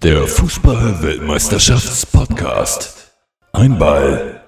Der 0.00 0.28
Fußball-Weltmeisterschafts-Podcast. 0.28 3.10
Ein 3.50 3.80
Ball, 3.80 4.44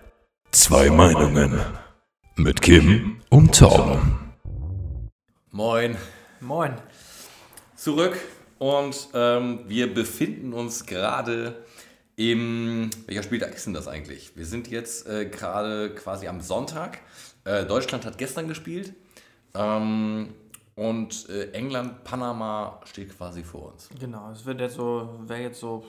zwei 0.52 0.90
Meinungen. 0.90 1.60
Mit 2.36 2.62
Kim 2.62 3.20
und 3.30 3.58
Tom. 3.58 4.30
Moin, 5.50 5.96
Moin. 6.38 6.74
zurück 7.74 8.16
und 8.58 9.08
ähm, 9.12 9.64
wir 9.66 9.92
befinden 9.92 10.52
uns 10.52 10.86
gerade 10.86 11.64
im. 12.14 12.90
Welcher 13.06 13.24
Spieltag 13.24 13.52
ist 13.52 13.66
denn 13.66 13.74
das 13.74 13.88
eigentlich? 13.88 14.36
Wir 14.36 14.46
sind 14.46 14.68
jetzt 14.68 15.08
äh, 15.08 15.26
gerade 15.26 15.92
quasi 15.96 16.28
am 16.28 16.40
Sonntag. 16.40 17.00
Äh, 17.42 17.64
Deutschland 17.64 18.06
hat 18.06 18.18
gestern 18.18 18.46
gespielt 18.46 18.94
ähm, 19.54 20.32
und 20.74 21.28
äh, 21.28 21.50
England, 21.52 22.04
Panama 22.04 22.80
steht 22.84 23.16
quasi 23.16 23.42
vor 23.42 23.72
uns. 23.72 23.88
Genau, 23.98 24.30
es 24.30 24.44
wird 24.44 24.60
jetzt 24.60 24.76
so, 24.76 25.20
wäre 25.26 25.42
jetzt 25.42 25.60
so 25.60 25.84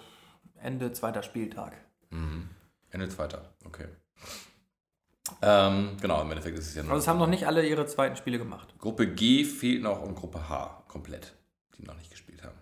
Ende 0.62 0.92
zweiter 0.92 1.24
Spieltag. 1.24 1.76
Ende 2.92 3.10
zweiter, 3.10 3.54
okay. 3.66 3.88
Ähm, 5.42 5.96
genau, 6.02 6.22
im 6.22 6.30
Endeffekt 6.30 6.58
ist 6.58 6.68
es 6.68 6.76
ja 6.76 6.84
nur. 6.84 6.92
Also 6.92 7.04
es 7.04 7.08
haben 7.08 7.20
noch 7.20 7.28
nicht 7.28 7.48
alle 7.48 7.66
ihre 7.66 7.86
zweiten 7.86 8.16
Spiele 8.18 8.38
gemacht. 8.38 8.76
Gruppe 8.80 9.08
G 9.08 9.46
fehlt 9.46 9.82
noch 9.82 10.02
und 10.02 10.16
Gruppe 10.16 10.50
H 10.50 10.84
komplett, 10.88 11.34
die 11.78 11.84
noch 11.84 11.96
nicht 11.96 12.12
gespielt 12.12 12.44
haben. 12.44 12.58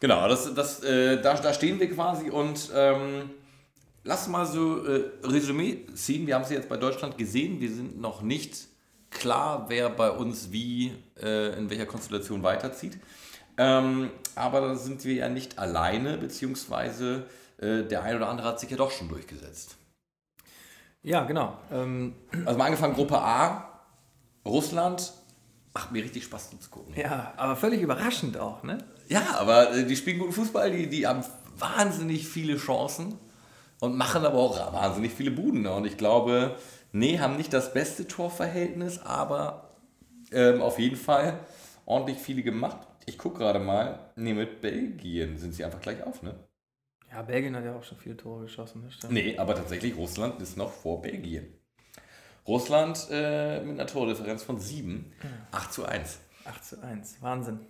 Genau, 0.00 0.28
das, 0.28 0.54
das, 0.54 0.82
äh, 0.82 1.20
da, 1.20 1.34
da 1.34 1.52
stehen 1.52 1.80
wir 1.80 1.92
quasi 1.92 2.30
und 2.30 2.70
ähm, 2.74 3.30
lass 4.04 4.28
mal 4.28 4.46
so 4.46 4.86
äh, 4.86 5.10
Resümee 5.24 5.86
ziehen. 5.94 6.26
Wir 6.26 6.36
haben 6.36 6.42
es 6.42 6.50
jetzt 6.50 6.68
bei 6.68 6.76
Deutschland 6.76 7.18
gesehen. 7.18 7.60
Wir 7.60 7.72
sind 7.72 8.00
noch 8.00 8.22
nicht 8.22 8.68
klar, 9.12 9.66
wer 9.68 9.88
bei 9.90 10.10
uns 10.10 10.50
wie 10.52 10.92
äh, 11.20 11.56
in 11.58 11.70
welcher 11.70 11.86
Konstellation 11.86 12.42
weiterzieht. 12.42 12.98
Ähm, 13.58 14.10
aber 14.34 14.60
da 14.62 14.74
sind 14.74 15.04
wir 15.04 15.14
ja 15.14 15.28
nicht 15.28 15.58
alleine, 15.58 16.16
beziehungsweise 16.18 17.26
äh, 17.58 17.82
der 17.82 18.02
ein 18.02 18.16
oder 18.16 18.28
andere 18.28 18.48
hat 18.48 18.60
sich 18.60 18.70
ja 18.70 18.76
doch 18.76 18.90
schon 18.90 19.08
durchgesetzt. 19.08 19.76
Ja, 21.02 21.24
genau. 21.24 21.58
Ähm, 21.70 22.14
Also 22.46 22.58
mal 22.58 22.66
angefangen 22.66 22.94
Gruppe 22.94 23.18
A, 23.18 23.80
Russland. 24.46 25.12
Macht 25.74 25.90
mir 25.90 26.02
richtig 26.04 26.24
Spaß 26.24 26.50
zuzugucken. 26.50 26.94
ja, 26.96 27.32
aber 27.36 27.56
völlig 27.56 27.80
überraschend 27.80 28.36
auch, 28.36 28.62
ne? 28.62 28.78
Ja, 29.08 29.22
aber 29.38 29.74
äh, 29.74 29.86
die 29.86 29.96
spielen 29.96 30.18
guten 30.18 30.32
Fußball, 30.32 30.70
die, 30.70 30.86
die 30.88 31.06
haben 31.06 31.24
wahnsinnig 31.58 32.28
viele 32.28 32.56
Chancen 32.56 33.18
und 33.80 33.96
machen 33.96 34.24
aber 34.24 34.38
auch 34.38 34.72
wahnsinnig 34.74 35.12
viele 35.12 35.30
Buden. 35.30 35.66
Und 35.66 35.86
ich 35.86 35.96
glaube, 35.96 36.56
nee, 36.92 37.18
haben 37.18 37.36
nicht 37.36 37.52
das 37.52 37.72
beste 37.72 38.06
Torverhältnis, 38.06 39.00
aber 39.00 39.76
ähm, 40.30 40.62
auf 40.62 40.78
jeden 40.78 40.96
Fall 40.96 41.38
ordentlich 41.84 42.18
viele 42.18 42.42
gemacht. 42.42 42.86
Ich 43.06 43.18
gucke 43.18 43.38
gerade 43.38 43.58
mal, 43.58 44.12
nee, 44.16 44.34
mit 44.34 44.60
Belgien 44.60 45.38
sind 45.38 45.52
sie 45.54 45.64
einfach 45.64 45.80
gleich 45.80 46.02
auf, 46.04 46.22
ne? 46.22 46.34
Ja, 47.10 47.22
Belgien 47.22 47.54
hat 47.56 47.64
ja 47.64 47.74
auch 47.74 47.82
schon 47.82 47.98
viele 47.98 48.16
Tore 48.16 48.42
geschossen, 48.42 48.82
ne? 48.82 48.90
Stimmt. 48.90 49.12
Nee, 49.12 49.36
aber 49.36 49.54
tatsächlich, 49.54 49.96
Russland 49.96 50.40
ist 50.40 50.56
noch 50.56 50.72
vor 50.72 51.02
Belgien. 51.02 51.52
Russland 52.46 53.08
äh, 53.10 53.60
mit 53.60 53.78
einer 53.78 53.86
Tordifferenz 53.86 54.42
von 54.42 54.58
7, 54.58 55.12
8 55.52 55.72
zu 55.72 55.84
1. 55.84 56.20
8 56.44 56.64
zu 56.64 56.82
1, 56.82 57.22
Wahnsinn. 57.22 57.60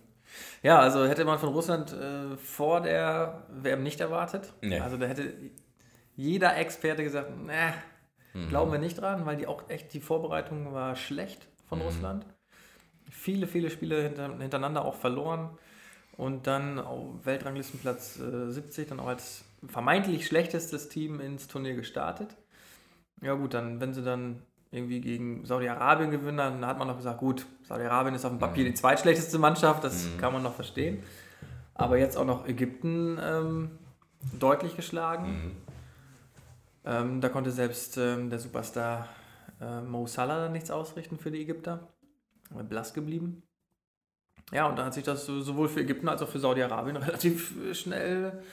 Ja, 0.63 0.79
also 0.79 1.05
hätte 1.05 1.25
man 1.25 1.37
von 1.37 1.49
Russland 1.49 1.93
äh, 1.93 2.37
vor 2.37 2.81
der 2.81 3.45
WM 3.49 3.83
nicht 3.83 3.99
erwartet. 3.99 4.51
Nee. 4.61 4.79
Also 4.79 4.97
da 4.97 5.05
hätte 5.05 5.33
jeder 6.15 6.57
Experte 6.57 7.03
gesagt, 7.03 7.31
ne, 8.33 8.47
glauben 8.47 8.71
wir 8.71 8.79
nicht 8.79 8.99
dran, 8.99 9.25
weil 9.25 9.37
die 9.37 9.47
auch 9.47 9.69
echt, 9.69 9.93
die 9.93 9.99
Vorbereitung 9.99 10.73
war 10.73 10.95
schlecht 10.95 11.47
von 11.67 11.81
Russland. 11.81 12.25
Viele, 13.09 13.47
viele 13.47 13.69
Spiele 13.69 14.01
hinter, 14.01 14.37
hintereinander 14.37 14.85
auch 14.85 14.95
verloren. 14.95 15.49
Und 16.15 16.45
dann 16.45 16.79
auf 16.79 17.25
Weltranglistenplatz 17.25 18.19
äh, 18.19 18.51
70, 18.51 18.89
dann 18.89 18.99
auch 18.99 19.07
als 19.07 19.45
vermeintlich 19.65 20.27
schlechtestes 20.27 20.89
Team 20.89 21.19
ins 21.19 21.47
Turnier 21.47 21.75
gestartet. 21.75 22.35
Ja 23.21 23.33
gut, 23.33 23.53
dann, 23.53 23.79
wenn 23.79 23.93
sie 23.93 24.03
dann 24.03 24.41
irgendwie 24.71 25.01
gegen 25.01 25.45
Saudi-Arabien 25.45 26.11
gewinnen, 26.11 26.37
dann 26.37 26.65
hat 26.65 26.77
man 26.77 26.87
noch 26.87 26.97
gesagt, 26.97 27.19
gut, 27.19 27.45
Saudi-Arabien 27.63 28.15
ist 28.15 28.25
auf 28.25 28.31
dem 28.31 28.39
Papier 28.39 28.63
die 28.63 28.73
zweitschlechteste 28.73 29.39
Mannschaft, 29.39 29.83
das 29.83 30.07
kann 30.17 30.33
man 30.33 30.43
noch 30.43 30.55
verstehen. 30.55 31.03
Aber 31.75 31.97
jetzt 31.97 32.17
auch 32.17 32.25
noch 32.25 32.47
Ägypten 32.47 33.19
ähm, 33.21 33.71
deutlich 34.39 34.75
geschlagen. 34.75 35.51
Ähm, 36.85 37.21
da 37.21 37.29
konnte 37.29 37.51
selbst 37.51 37.97
ähm, 37.97 38.29
der 38.29 38.39
Superstar 38.39 39.07
äh, 39.61 39.81
Mo 39.81 40.05
Salah 40.07 40.49
nichts 40.49 40.69
ausrichten 40.71 41.17
für 41.17 41.31
die 41.31 41.41
Ägypter. 41.41 41.87
Blass 42.69 42.93
geblieben. 42.93 43.41
Ja, 44.51 44.67
und 44.67 44.77
da 44.77 44.85
hat 44.85 44.93
sich 44.93 45.03
das 45.03 45.25
so- 45.25 45.41
sowohl 45.41 45.67
für 45.69 45.79
Ägypten 45.81 46.07
als 46.07 46.21
auch 46.21 46.27
für 46.27 46.37
Saudi-Arabien 46.39 46.97
relativ 46.97 47.55
äh, 47.65 47.73
schnell 47.73 48.43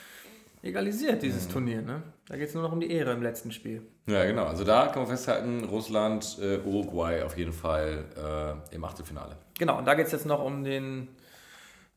egalisiert, 0.62 1.22
dieses 1.22 1.48
Turnier. 1.48 1.82
Ne? 1.82 2.02
Da 2.28 2.36
geht 2.36 2.48
es 2.48 2.54
nur 2.54 2.62
noch 2.62 2.72
um 2.72 2.80
die 2.80 2.90
Ehre 2.90 3.12
im 3.12 3.22
letzten 3.22 3.50
Spiel. 3.52 3.82
Ja, 4.06 4.24
genau. 4.24 4.44
Also 4.44 4.64
da 4.64 4.86
kann 4.88 5.02
man 5.02 5.08
festhalten, 5.10 5.64
Russland, 5.64 6.38
äh, 6.40 6.58
Uruguay 6.58 7.22
auf 7.22 7.36
jeden 7.36 7.52
Fall 7.52 8.04
äh, 8.70 8.74
im 8.74 8.84
Achtelfinale. 8.84 9.36
Genau, 9.58 9.78
und 9.78 9.86
da 9.86 9.94
geht 9.94 10.06
es 10.06 10.12
jetzt 10.12 10.26
noch 10.26 10.42
um 10.44 10.64
den, 10.64 11.08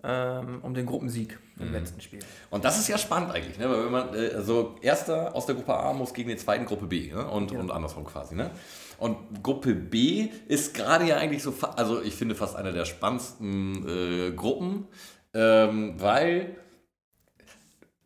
ähm, 0.03 0.59
um 0.61 0.73
den 0.73 0.85
Gruppensieg 0.85 1.39
im 1.59 1.67
Mhm. 1.67 1.73
letzten 1.73 2.01
Spiel. 2.01 2.19
Und 2.49 2.65
das 2.65 2.77
ist 2.77 2.87
ja 2.87 2.97
spannend 2.97 3.31
eigentlich, 3.31 3.57
ne? 3.57 3.69
weil 3.69 3.85
wenn 3.85 3.91
man, 3.91 4.13
äh, 4.13 4.31
also 4.35 4.75
erster 4.81 5.35
aus 5.35 5.45
der 5.45 5.55
Gruppe 5.55 5.75
A 5.75 5.93
muss 5.93 6.13
gegen 6.13 6.29
den 6.29 6.37
zweiten 6.37 6.65
Gruppe 6.65 6.87
B 6.87 7.11
ne? 7.13 7.25
und, 7.27 7.51
und 7.51 7.71
andersrum 7.71 8.03
quasi. 8.05 8.35
Ne? 8.35 8.51
Und 8.97 9.43
Gruppe 9.43 9.73
B 9.75 10.29
ist 10.47 10.73
gerade 10.73 11.05
ja 11.05 11.17
eigentlich 11.17 11.43
so, 11.43 11.53
also 11.75 12.01
ich 12.01 12.15
finde 12.15 12.35
fast 12.35 12.55
eine 12.55 12.73
der 12.73 12.85
spannendsten 12.85 13.87
äh, 13.87 14.31
Gruppen, 14.31 14.87
ähm, 15.33 15.95
weil 15.97 16.55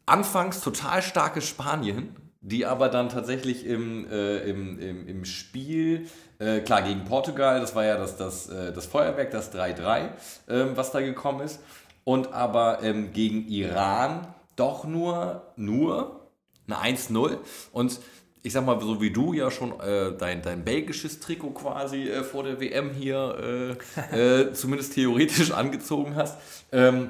anfangs 0.05 0.61
total 0.61 1.01
starke 1.01 1.41
Spanien, 1.41 2.15
die 2.41 2.65
aber 2.65 2.89
dann 2.89 3.09
tatsächlich 3.09 3.65
im, 3.65 4.09
äh, 4.09 4.37
im, 4.39 4.79
im, 4.79 5.07
im 5.07 5.25
Spiel, 5.25 6.07
äh, 6.39 6.59
klar 6.61 6.81
gegen 6.83 7.03
Portugal, 7.03 7.59
das 7.59 7.75
war 7.75 7.83
ja 7.83 7.97
das, 7.97 8.15
das, 8.15 8.47
äh, 8.49 8.71
das 8.71 8.85
Feuerwerk, 8.85 9.31
das 9.31 9.53
3-3, 9.53 10.09
ähm, 10.47 10.71
was 10.75 10.91
da 10.91 11.01
gekommen 11.01 11.41
ist, 11.41 11.59
und 12.07 12.31
aber 12.31 12.83
ähm, 12.83 13.11
gegen 13.11 13.49
Iran 13.49 14.33
doch 14.55 14.85
nur, 14.85 15.51
nur 15.57 16.29
eine 16.65 16.95
1-0 16.95 17.37
und 17.73 17.99
ich 18.43 18.53
sag 18.53 18.65
mal, 18.65 18.79
so 18.79 19.01
wie 19.01 19.11
du 19.11 19.33
ja 19.33 19.51
schon 19.51 19.77
äh, 19.81 20.13
dein, 20.17 20.41
dein 20.41 20.63
belgisches 20.63 21.19
Trikot 21.19 21.49
quasi 21.49 22.07
äh, 22.07 22.23
vor 22.23 22.45
der 22.45 22.61
WM 22.61 22.91
hier 22.91 23.77
äh, 24.13 24.45
äh, 24.45 24.53
zumindest 24.53 24.93
theoretisch 24.93 25.51
angezogen 25.51 26.15
hast, 26.15 26.37
ähm, 26.71 27.09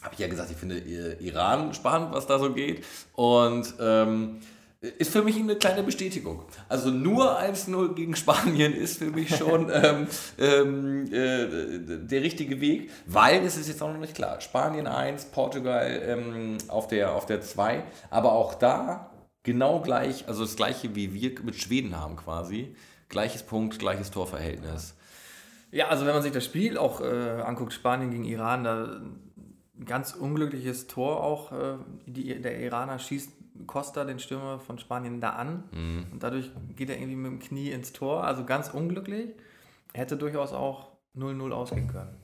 habe 0.00 0.14
ich 0.14 0.20
ja 0.20 0.28
gesagt, 0.28 0.52
ich 0.52 0.56
finde 0.56 0.78
äh, 0.78 1.16
Iran 1.26 1.74
spannend, 1.74 2.12
was 2.12 2.28
da 2.28 2.38
so 2.38 2.52
geht. 2.52 2.84
Und 3.14 3.74
ähm, 3.80 4.36
ist 4.80 5.12
für 5.12 5.22
mich 5.22 5.36
eine 5.36 5.56
kleine 5.56 5.82
Bestätigung. 5.82 6.42
Also 6.68 6.90
nur 6.90 7.38
1-0 7.38 7.94
gegen 7.94 8.16
Spanien 8.16 8.72
ist 8.72 8.98
für 8.98 9.10
mich 9.10 9.36
schon 9.36 9.70
ähm, 9.72 10.06
ähm, 10.38 11.12
äh, 11.12 11.98
der 12.06 12.22
richtige 12.22 12.60
Weg, 12.60 12.90
weil 13.06 13.44
es 13.44 13.58
ist 13.58 13.68
jetzt 13.68 13.82
auch 13.82 13.92
noch 13.92 14.00
nicht 14.00 14.14
klar. 14.14 14.40
Spanien 14.40 14.86
1, 14.86 15.26
Portugal 15.26 16.02
ähm, 16.06 16.56
auf 16.68 16.88
der 16.88 17.12
auf 17.12 17.26
der 17.26 17.42
2, 17.42 17.82
aber 18.08 18.32
auch 18.32 18.54
da 18.54 19.10
genau 19.42 19.80
gleich, 19.80 20.26
also 20.28 20.44
das 20.44 20.56
gleiche 20.56 20.94
wie 20.94 21.12
wir 21.12 21.32
mit 21.42 21.56
Schweden 21.56 21.98
haben 21.98 22.16
quasi. 22.16 22.74
Gleiches 23.10 23.42
Punkt, 23.42 23.78
gleiches 23.78 24.10
Torverhältnis. 24.10 24.94
Ja, 25.72 25.88
also 25.88 26.06
wenn 26.06 26.14
man 26.14 26.22
sich 26.22 26.32
das 26.32 26.44
Spiel 26.44 26.78
auch 26.78 27.00
äh, 27.00 27.42
anguckt, 27.42 27.72
Spanien 27.72 28.10
gegen 28.10 28.24
Iran, 28.24 28.64
da 28.64 29.00
ein 29.80 29.84
ganz 29.84 30.14
unglückliches 30.14 30.86
Tor 30.86 31.22
auch. 31.22 31.52
Äh, 31.52 31.76
die, 32.06 32.40
der 32.40 32.60
Iraner 32.60 32.98
schießt 32.98 33.39
Costa, 33.66 34.04
den 34.04 34.18
Stürmer 34.18 34.58
von 34.58 34.78
Spanien, 34.78 35.20
da 35.20 35.30
an. 35.30 35.64
Und 36.12 36.22
dadurch 36.22 36.50
geht 36.76 36.90
er 36.90 36.96
irgendwie 36.98 37.16
mit 37.16 37.32
dem 37.32 37.38
Knie 37.40 37.70
ins 37.70 37.92
Tor. 37.92 38.24
Also 38.24 38.44
ganz 38.44 38.68
unglücklich. 38.68 39.30
Hätte 39.92 40.16
durchaus 40.16 40.52
auch 40.52 40.88
0-0 41.16 41.50
ausgehen 41.52 41.88
können. 41.88 42.16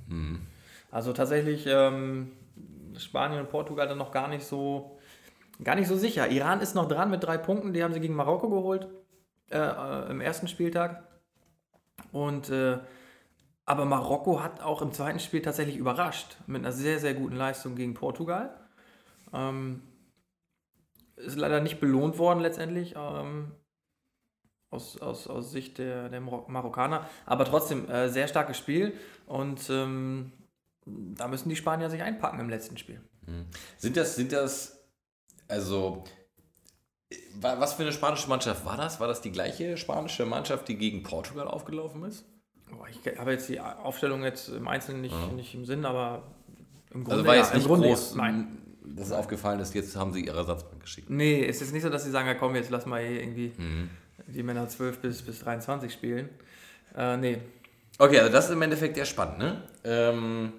Also 0.90 1.12
tatsächlich 1.12 1.66
ähm, 1.66 2.32
Spanien 2.96 3.40
und 3.40 3.50
Portugal 3.50 3.88
dann 3.88 3.98
noch 3.98 4.12
gar 4.12 4.28
nicht 4.28 4.44
so 4.44 4.98
gar 5.62 5.74
nicht 5.74 5.88
so 5.88 5.96
sicher. 5.96 6.28
Iran 6.28 6.60
ist 6.60 6.74
noch 6.74 6.88
dran 6.88 7.10
mit 7.10 7.24
drei 7.24 7.38
Punkten. 7.38 7.72
Die 7.72 7.82
haben 7.82 7.94
sie 7.94 8.00
gegen 8.00 8.14
Marokko 8.14 8.48
geholt 8.48 8.88
äh, 9.50 9.58
äh, 9.58 10.10
im 10.10 10.20
ersten 10.20 10.48
Spieltag. 10.48 11.02
Und 12.12 12.50
äh, 12.50 12.78
aber 13.64 13.84
Marokko 13.84 14.42
hat 14.42 14.60
auch 14.62 14.80
im 14.80 14.92
zweiten 14.92 15.18
Spiel 15.18 15.42
tatsächlich 15.42 15.76
überrascht 15.76 16.36
mit 16.46 16.62
einer 16.62 16.72
sehr, 16.72 17.00
sehr 17.00 17.14
guten 17.14 17.34
Leistung 17.34 17.74
gegen 17.74 17.94
Portugal. 17.94 18.54
Ähm, 19.32 19.82
ist 21.16 21.36
leider 21.36 21.60
nicht 21.60 21.80
belohnt 21.80 22.18
worden 22.18 22.40
letztendlich 22.40 22.94
ähm, 22.96 23.52
aus, 24.70 25.00
aus, 25.00 25.26
aus 25.26 25.50
Sicht 25.50 25.78
der, 25.78 26.08
der 26.08 26.20
Marok 26.20 26.48
Marokkaner. 26.48 27.08
Aber 27.24 27.44
trotzdem 27.44 27.88
äh, 27.88 28.08
sehr 28.08 28.28
starkes 28.28 28.58
Spiel 28.58 28.92
und 29.26 29.68
ähm, 29.70 30.32
da 30.84 31.26
müssen 31.28 31.48
die 31.48 31.56
Spanier 31.56 31.90
sich 31.90 32.02
einpacken 32.02 32.38
im 32.40 32.48
letzten 32.48 32.76
Spiel. 32.78 33.00
Sind 33.76 33.96
das, 33.96 34.14
sind 34.14 34.30
das, 34.30 34.78
also, 35.48 36.04
wa- 37.40 37.58
was 37.58 37.74
für 37.74 37.82
eine 37.82 37.92
spanische 37.92 38.28
Mannschaft 38.28 38.64
war 38.64 38.76
das? 38.76 39.00
War 39.00 39.08
das 39.08 39.20
die 39.20 39.32
gleiche 39.32 39.76
spanische 39.76 40.26
Mannschaft, 40.26 40.68
die 40.68 40.76
gegen 40.76 41.02
Portugal 41.02 41.48
aufgelaufen 41.48 42.04
ist? 42.04 42.24
Ich 42.90 43.18
habe 43.18 43.32
jetzt 43.32 43.48
die 43.48 43.58
Aufstellung 43.60 44.22
jetzt 44.22 44.48
im 44.48 44.68
Einzelnen 44.68 45.00
nicht, 45.00 45.32
nicht 45.34 45.54
im 45.54 45.64
Sinn, 45.64 45.84
aber 45.84 46.22
im 46.92 47.04
Grunde, 47.04 47.12
Also 47.12 47.26
war 47.26 47.34
ja, 47.34 47.42
jetzt 47.42 47.52
im 47.52 47.58
nicht 47.58 47.68
groß, 47.68 48.10
ja. 48.10 48.16
Nein. 48.16 48.58
Das 48.94 49.08
ist 49.08 49.12
aufgefallen 49.12 49.60
ist, 49.60 49.74
jetzt 49.74 49.96
haben 49.96 50.12
sie 50.12 50.24
ihre 50.24 50.38
Ersatzbank 50.38 50.80
geschickt. 50.80 51.10
Nee, 51.10 51.44
es 51.44 51.60
ist 51.60 51.72
nicht 51.72 51.82
so, 51.82 51.88
dass 51.88 52.04
sie 52.04 52.10
sagen, 52.10 52.28
ja 52.28 52.34
komm, 52.34 52.54
jetzt 52.54 52.70
lass 52.70 52.86
mal 52.86 53.02
hier 53.02 53.20
irgendwie 53.20 53.52
die 54.26 54.42
Männer 54.42 54.68
12 54.68 54.98
bis, 55.00 55.22
bis 55.22 55.40
23 55.40 55.92
spielen. 55.92 56.28
Äh, 56.96 57.16
nee. 57.16 57.38
Okay, 57.98 58.20
also 58.20 58.32
das 58.32 58.46
ist 58.46 58.52
im 58.52 58.62
Endeffekt 58.62 58.96
der 58.96 59.04
spannend, 59.04 59.38
ne? 59.38 59.62
Ähm, 59.84 60.52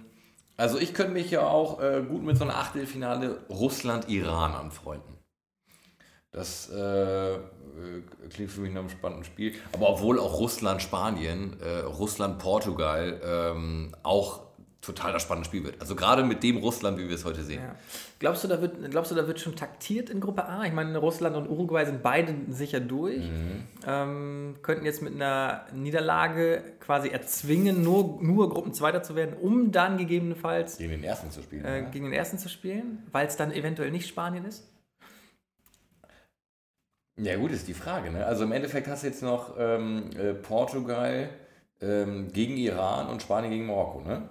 also 0.56 0.80
ich 0.80 0.94
könnte 0.94 1.14
mich 1.14 1.30
ja 1.30 1.42
auch 1.42 1.82
äh, 1.82 2.04
gut 2.08 2.24
mit 2.24 2.38
so 2.38 2.44
einem 2.44 2.52
Achtelfinale 2.52 3.46
Russland-Iran 3.50 4.54
anfreunden. 4.54 5.18
Das 6.32 6.70
äh, 6.70 7.36
äh, 7.36 7.40
klingt 8.30 8.52
für 8.52 8.62
mich 8.62 8.74
nach 8.74 8.82
einem 8.82 8.90
spannenden 8.90 9.24
Spiel. 9.24 9.56
Aber 9.74 9.90
obwohl 9.90 10.20
auch 10.20 10.40
Russland-Spanien, 10.40 11.58
äh, 11.62 11.80
Russland-Portugal 11.80 13.22
ähm, 13.24 13.96
auch 14.04 14.47
total 14.88 15.14
das 15.14 15.22
spannende 15.22 15.48
Spiel 15.48 15.64
wird. 15.64 15.80
Also 15.80 15.96
gerade 15.96 16.24
mit 16.24 16.42
dem 16.42 16.58
Russland, 16.58 16.98
wie 16.98 17.08
wir 17.08 17.16
es 17.16 17.26
heute 17.26 17.44
sehen. 17.44 17.62
Ja. 17.62 17.76
Glaubst, 18.20 18.44
du, 18.44 18.48
da 18.48 18.62
wird, 18.62 18.90
glaubst 18.90 19.12
du, 19.12 19.16
da 19.16 19.28
wird 19.28 19.40
schon 19.40 19.56
taktiert 19.56 20.10
in 20.10 20.20
Gruppe 20.20 20.46
A? 20.46 20.66
Ich 20.66 20.74
meine, 20.74 20.98
Russland 20.98 21.36
und 21.36 21.48
Uruguay 21.48 21.86
sind 21.86 22.02
beide 22.02 22.34
sicher 22.50 22.80
durch. 22.80 23.24
Ähm, 23.86 24.56
könnten 24.64 24.86
jetzt 24.86 25.02
mit 25.02 25.14
einer 25.14 25.66
Niederlage 25.74 26.64
quasi 26.80 27.10
erzwingen, 27.10 27.84
nur, 27.84 28.18
nur 28.22 28.50
Gruppenzweiter 28.50 29.04
zu 29.04 29.16
werden, 29.16 29.36
um 29.40 29.72
dann 29.72 29.98
gegebenenfalls 29.98 30.78
Gegen 30.78 30.92
den 30.92 31.04
ersten 31.04 31.30
zu 31.30 31.42
spielen. 31.44 31.66
äh, 31.66 31.82
ja. 31.82 31.90
gegen 31.90 32.06
den 32.06 32.14
ersten 32.14 32.38
zu 32.38 32.50
spielen, 32.50 33.04
weil 33.12 33.28
es 33.28 33.36
dann 33.36 33.52
eventuell 33.52 33.92
nicht 33.92 34.08
Spanien 34.08 34.46
ist? 34.46 34.68
Ja, 37.20 37.36
gut, 37.36 37.52
ist 37.52 37.68
die 37.68 37.74
Frage. 37.74 38.12
Ne? 38.12 38.26
Also 38.26 38.44
im 38.44 38.52
Endeffekt 38.52 38.88
hast 38.88 39.04
du 39.04 39.08
jetzt 39.08 39.24
noch 39.24 39.56
ähm, 39.58 40.12
äh, 40.18 40.34
Portugal 40.34 41.30
ähm, 41.82 42.32
gegen 42.32 42.58
Iran 42.58 43.10
und 43.10 43.22
Spanien 43.22 43.52
gegen 43.52 43.66
Marokko. 43.66 44.02
Ne? 44.02 44.30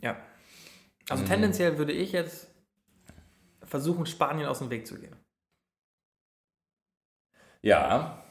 Ja. 0.00 0.16
Also 1.08 1.22
Mhm. 1.22 1.28
tendenziell 1.28 1.78
würde 1.78 1.92
ich 1.92 2.12
jetzt 2.12 2.48
versuchen, 3.64 4.06
Spanien 4.06 4.46
aus 4.48 4.58
dem 4.58 4.70
Weg 4.70 4.86
zu 4.86 4.98
gehen. 4.98 5.16
Ja, 7.62 8.22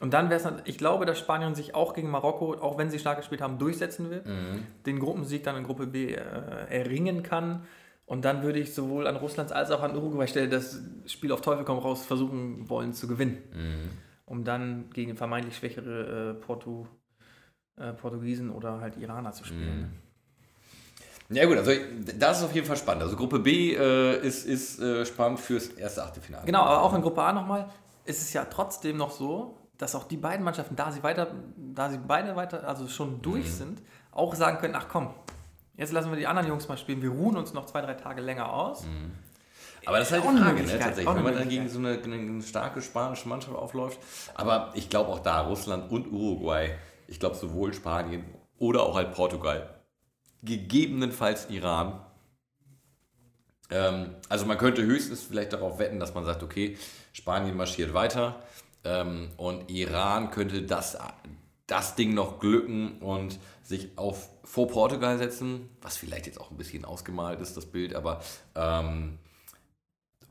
Und 0.00 0.12
dann 0.12 0.30
wäre 0.30 0.40
es, 0.40 0.46
ich 0.66 0.78
glaube, 0.78 1.06
dass 1.06 1.18
Spanien 1.18 1.54
sich 1.56 1.74
auch 1.74 1.94
gegen 1.94 2.08
Marokko, 2.10 2.54
auch 2.54 2.78
wenn 2.78 2.90
sie 2.90 2.98
stark 3.00 3.16
gespielt 3.18 3.40
haben, 3.40 3.58
durchsetzen 3.58 4.10
wird, 4.10 4.26
Mhm. 4.26 4.64
den 4.86 4.98
Gruppensieg 5.00 5.42
dann 5.42 5.56
in 5.56 5.64
Gruppe 5.64 5.86
B 5.88 6.12
äh, 6.12 6.20
erringen 6.20 7.22
kann. 7.22 7.64
Und 8.06 8.24
dann 8.24 8.42
würde 8.42 8.60
ich 8.60 8.74
sowohl 8.74 9.06
an 9.06 9.16
Russlands 9.16 9.50
als 9.50 9.70
auch 9.70 9.82
an 9.82 9.96
Uruguay 9.96 10.26
stellen, 10.28 10.50
das 10.50 10.80
Spiel 11.06 11.32
auf 11.32 11.40
Teufel 11.40 11.64
komm 11.64 11.78
raus 11.78 12.04
versuchen 12.04 12.68
wollen 12.68 12.92
zu 12.92 13.08
gewinnen. 13.08 13.38
Mhm. 13.52 13.90
Um 14.26 14.44
dann 14.44 14.90
gegen 14.90 15.16
vermeintlich 15.16 15.56
schwächere 15.56 16.30
äh, 16.30 16.34
Portu, 16.34 16.86
äh, 17.76 17.92
Portugiesen 17.92 18.50
oder 18.50 18.80
halt 18.80 18.96
Iraner 18.98 19.32
zu 19.32 19.44
spielen. 19.44 20.00
Ja 21.32 21.46
gut, 21.46 21.56
also 21.56 21.72
das 22.18 22.38
ist 22.38 22.44
auf 22.44 22.54
jeden 22.54 22.66
Fall 22.66 22.76
spannend. 22.76 23.02
Also 23.02 23.16
Gruppe 23.16 23.38
B 23.38 23.74
äh, 23.74 24.18
ist, 24.18 24.46
ist 24.46 24.80
äh, 24.80 25.04
spannend 25.06 25.40
fürs 25.40 25.68
erste 25.68 26.02
Achtelfinale. 26.02 26.44
Genau, 26.44 26.60
aber 26.62 26.82
auch 26.82 26.94
in 26.94 27.02
Gruppe 27.02 27.22
A 27.22 27.32
nochmal 27.32 27.68
ist 28.04 28.20
es 28.20 28.32
ja 28.32 28.44
trotzdem 28.44 28.96
noch 28.96 29.10
so, 29.10 29.56
dass 29.78 29.94
auch 29.94 30.04
die 30.04 30.16
beiden 30.16 30.44
Mannschaften, 30.44 30.76
da 30.76 30.92
sie 30.92 31.02
weiter, 31.02 31.28
da 31.56 31.90
sie 31.90 31.98
beide 31.98 32.36
weiter, 32.36 32.66
also 32.68 32.86
schon 32.88 33.22
durch 33.22 33.52
sind, 33.52 33.82
auch 34.12 34.34
sagen 34.34 34.58
können, 34.58 34.74
ach 34.76 34.86
komm, 34.88 35.14
jetzt 35.76 35.92
lassen 35.92 36.10
wir 36.10 36.18
die 36.18 36.26
anderen 36.26 36.48
Jungs 36.48 36.68
mal 36.68 36.76
spielen, 36.76 37.02
wir 37.02 37.10
ruhen 37.10 37.36
uns 37.36 37.52
noch 37.52 37.66
zwei, 37.66 37.80
drei 37.80 37.94
Tage 37.94 38.20
länger 38.20 38.52
aus. 38.52 38.84
Aber 39.84 39.98
das 39.98 40.08
ist 40.08 40.12
halt 40.12 40.22
die 40.24 40.40
Frage, 40.40 40.62
ne, 40.62 40.78
tatsächlich, 40.78 41.14
wenn 41.14 41.22
man 41.24 41.34
dann 41.34 41.48
gegen 41.48 41.68
so 41.68 41.78
eine, 41.78 42.00
eine 42.02 42.42
starke 42.42 42.80
spanische 42.80 43.28
Mannschaft 43.28 43.56
aufläuft. 43.56 43.98
Aber 44.34 44.70
ich 44.74 44.88
glaube 44.88 45.10
auch 45.10 45.18
da, 45.18 45.40
Russland 45.40 45.90
und 45.90 46.12
Uruguay, 46.12 46.70
ich 47.08 47.18
glaube 47.18 47.34
sowohl 47.36 47.74
Spanien 47.74 48.24
oder 48.58 48.82
auch 48.84 48.94
halt 48.94 49.12
Portugal, 49.12 49.81
gegebenenfalls 50.42 51.48
Iran. 51.50 52.00
Ähm, 53.70 54.14
also 54.28 54.46
man 54.46 54.58
könnte 54.58 54.82
höchstens 54.82 55.22
vielleicht 55.22 55.52
darauf 55.52 55.78
wetten, 55.78 56.00
dass 56.00 56.14
man 56.14 56.24
sagt, 56.24 56.42
okay, 56.42 56.76
Spanien 57.12 57.56
marschiert 57.56 57.94
weiter 57.94 58.42
ähm, 58.84 59.30
und 59.36 59.70
Iran 59.70 60.30
könnte 60.30 60.62
das, 60.62 60.98
das 61.66 61.94
Ding 61.94 62.14
noch 62.14 62.38
glücken 62.38 62.98
und 62.98 63.38
sich 63.62 63.96
auf 63.96 64.28
vor 64.44 64.68
Portugal 64.68 65.18
setzen, 65.18 65.70
was 65.80 65.96
vielleicht 65.96 66.26
jetzt 66.26 66.40
auch 66.40 66.50
ein 66.50 66.56
bisschen 66.56 66.84
ausgemalt 66.84 67.40
ist, 67.40 67.56
das 67.56 67.66
Bild, 67.66 67.94
aber 67.94 68.20
ähm, 68.54 69.18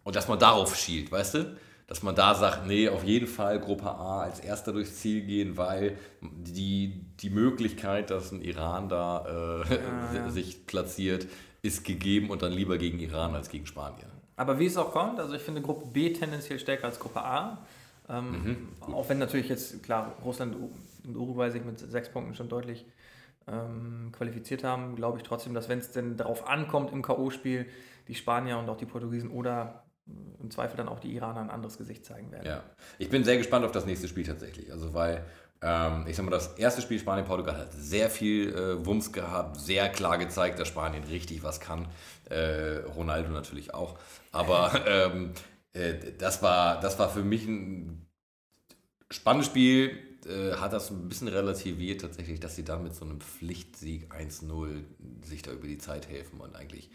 und 0.03 0.15
dass 0.15 0.27
man 0.27 0.37
darauf 0.39 0.75
schielt, 0.75 1.11
weißt 1.11 1.35
du? 1.35 1.57
Dass 1.91 2.03
man 2.03 2.15
da 2.15 2.35
sagt, 2.35 2.67
nee, 2.67 2.87
auf 2.87 3.03
jeden 3.03 3.27
Fall 3.27 3.59
Gruppe 3.59 3.89
A 3.89 4.21
als 4.21 4.39
erster 4.39 4.71
durchs 4.71 5.01
Ziel 5.01 5.23
gehen, 5.23 5.57
weil 5.57 5.97
die, 6.21 7.03
die 7.19 7.29
Möglichkeit, 7.29 8.11
dass 8.11 8.31
ein 8.31 8.41
Iran 8.41 8.87
da 8.87 9.65
äh, 9.69 10.15
ja. 10.15 10.29
sich 10.29 10.65
platziert, 10.65 11.27
ist 11.61 11.83
gegeben 11.83 12.29
und 12.29 12.43
dann 12.43 12.53
lieber 12.53 12.77
gegen 12.77 12.97
Iran 12.99 13.35
als 13.35 13.49
gegen 13.49 13.65
Spanien. 13.65 14.07
Aber 14.37 14.57
wie 14.57 14.67
es 14.67 14.77
auch 14.77 14.93
kommt, 14.93 15.19
also 15.19 15.35
ich 15.35 15.41
finde 15.41 15.61
Gruppe 15.61 15.85
B 15.87 16.13
tendenziell 16.13 16.59
stärker 16.59 16.85
als 16.85 16.97
Gruppe 16.97 17.25
A. 17.25 17.57
Ähm, 18.07 18.69
Auch 18.79 19.09
wenn 19.09 19.19
natürlich 19.19 19.49
jetzt, 19.49 19.83
klar, 19.83 20.15
Russland 20.23 20.55
und 20.55 21.17
Uruguay 21.17 21.51
sich 21.51 21.65
mit 21.65 21.77
sechs 21.77 22.07
Punkten 22.07 22.35
schon 22.35 22.47
deutlich 22.47 22.85
ähm, 23.49 24.13
qualifiziert 24.13 24.63
haben, 24.63 24.95
glaube 24.95 25.17
ich 25.17 25.25
trotzdem, 25.25 25.53
dass 25.53 25.67
wenn 25.67 25.79
es 25.79 25.91
denn 25.91 26.15
darauf 26.15 26.47
ankommt 26.47 26.93
im 26.93 27.01
K.O.-Spiel, 27.01 27.65
die 28.07 28.15
Spanier 28.15 28.59
und 28.59 28.69
auch 28.69 28.77
die 28.77 28.85
Portugiesen 28.85 29.29
oder 29.29 29.83
im 30.41 30.51
Zweifel 30.51 30.77
dann 30.77 30.89
auch 30.89 30.99
die 30.99 31.13
Iraner 31.13 31.41
ein 31.41 31.49
anderes 31.49 31.77
Gesicht 31.77 32.05
zeigen 32.05 32.31
werden. 32.31 32.45
Ja, 32.45 32.63
ich 32.97 33.09
bin 33.09 33.23
sehr 33.23 33.37
gespannt 33.37 33.65
auf 33.65 33.71
das 33.71 33.85
nächste 33.85 34.07
Spiel 34.07 34.25
tatsächlich. 34.25 34.71
Also, 34.71 34.93
weil, 34.93 35.23
ähm, 35.61 36.05
ich 36.07 36.15
sag 36.15 36.25
mal, 36.25 36.31
das 36.31 36.57
erste 36.57 36.81
Spiel 36.81 36.99
Spanien-Portugal 36.99 37.57
hat 37.57 37.73
sehr 37.73 38.09
viel 38.09 38.53
äh, 38.53 38.85
Wumms 38.85 39.11
gehabt, 39.11 39.59
sehr 39.59 39.89
klar 39.89 40.17
gezeigt, 40.17 40.59
dass 40.59 40.67
Spanien 40.67 41.03
richtig 41.03 41.43
was 41.43 41.59
kann. 41.59 41.87
Äh, 42.29 42.79
Ronaldo 42.95 43.29
natürlich 43.31 43.73
auch. 43.73 43.97
Aber 44.31 44.71
ähm, 44.87 45.33
äh, 45.73 45.93
das, 46.17 46.41
war, 46.41 46.79
das 46.79 46.99
war 46.99 47.09
für 47.09 47.23
mich 47.23 47.45
ein 47.45 48.07
spannendes 49.09 49.47
Spiel. 49.47 49.97
Äh, 50.25 50.53
hat 50.57 50.73
das 50.73 50.91
ein 50.91 51.09
bisschen 51.09 51.27
relativiert 51.27 52.01
tatsächlich, 52.01 52.39
dass 52.39 52.55
sie 52.55 52.63
dann 52.63 52.83
mit 52.83 52.95
so 52.95 53.05
einem 53.05 53.21
Pflichtsieg 53.21 54.13
1-0 54.13 54.83
sich 55.23 55.41
da 55.41 55.51
über 55.51 55.67
die 55.67 55.79
Zeit 55.79 56.07
helfen 56.07 56.39
und 56.39 56.55
eigentlich 56.55 56.91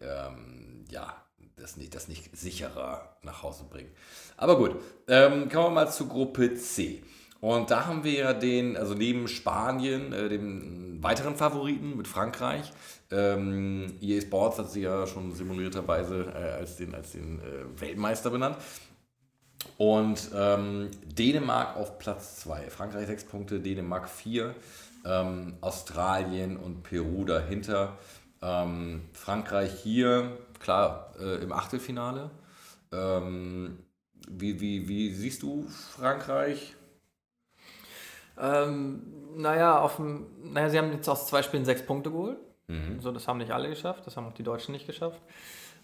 ähm, 0.00 0.84
ja, 0.88 1.16
das 1.56 1.76
nicht, 1.76 1.94
das 1.94 2.08
nicht 2.08 2.36
sicherer 2.36 3.16
nach 3.22 3.42
Hause 3.42 3.64
bringen. 3.68 3.90
Aber 4.36 4.56
gut, 4.56 4.76
ähm, 5.08 5.48
kommen 5.48 5.66
wir 5.66 5.70
mal 5.70 5.90
zu 5.90 6.08
Gruppe 6.08 6.54
C. 6.54 7.02
Und 7.40 7.70
da 7.70 7.86
haben 7.86 8.04
wir 8.04 8.12
ja 8.12 8.32
den, 8.34 8.76
also 8.76 8.94
neben 8.94 9.26
Spanien, 9.26 10.12
äh, 10.12 10.28
dem 10.28 11.02
weiteren 11.02 11.36
Favoriten 11.36 11.96
mit 11.96 12.06
Frankreich. 12.06 12.70
Ähm, 13.10 13.94
EA 14.00 14.20
Sports 14.20 14.58
hat 14.58 14.70
sie 14.70 14.82
ja 14.82 15.06
schon 15.06 15.34
simulierterweise 15.34 16.32
äh, 16.34 16.58
als 16.58 16.76
den, 16.76 16.94
als 16.94 17.12
den 17.12 17.40
äh, 17.40 17.80
Weltmeister 17.80 18.30
benannt. 18.30 18.56
Und 19.78 20.30
ähm, 20.34 20.90
Dänemark 21.06 21.76
auf 21.76 21.98
Platz 21.98 22.40
2. 22.40 22.68
Frankreich 22.70 23.06
6 23.06 23.24
Punkte, 23.24 23.60
Dänemark 23.60 24.08
4. 24.08 24.54
Ähm, 25.06 25.54
Australien 25.62 26.58
und 26.58 26.82
Peru 26.82 27.24
dahinter. 27.24 27.96
Ähm, 28.42 29.08
Frankreich 29.12 29.72
hier, 29.82 30.38
klar, 30.58 31.14
äh, 31.18 31.42
im 31.42 31.52
Achtelfinale. 31.52 32.30
Ähm, 32.92 33.78
wie, 34.28 34.60
wie, 34.60 34.88
wie 34.88 35.12
siehst 35.12 35.42
du 35.42 35.66
Frankreich? 35.96 36.74
Ähm, 38.38 39.02
naja, 39.36 39.78
auf 39.78 39.96
dem, 39.96 40.52
naja, 40.52 40.70
sie 40.70 40.78
haben 40.78 40.92
jetzt 40.92 41.08
aus 41.08 41.26
zwei 41.26 41.42
Spielen 41.42 41.64
sechs 41.64 41.84
Punkte 41.84 42.10
geholt. 42.10 42.38
So, 43.00 43.10
das 43.10 43.26
haben 43.26 43.38
nicht 43.38 43.50
alle 43.50 43.68
geschafft, 43.68 44.06
das 44.06 44.16
haben 44.16 44.26
auch 44.26 44.32
die 44.32 44.44
Deutschen 44.44 44.70
nicht 44.70 44.86
geschafft. 44.86 45.20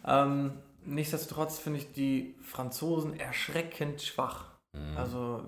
Ähm, 0.07 0.53
nichtsdestotrotz 0.85 1.59
finde 1.59 1.81
ich 1.81 1.93
die 1.93 2.37
Franzosen 2.43 3.19
erschreckend 3.19 4.03
schwach. 4.03 4.53
Also 4.95 5.43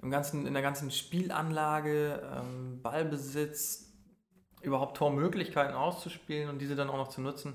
im 0.00 0.10
ganzen, 0.10 0.46
in 0.46 0.54
der 0.54 0.62
ganzen 0.62 0.90
Spielanlage, 0.90 2.20
ähm, 2.34 2.80
Ballbesitz, 2.82 3.91
überhaupt 4.62 4.96
Tormöglichkeiten 4.96 5.74
auszuspielen 5.74 6.48
und 6.48 6.58
diese 6.58 6.76
dann 6.76 6.88
auch 6.90 6.96
noch 6.96 7.08
zu 7.08 7.20
nutzen, 7.20 7.54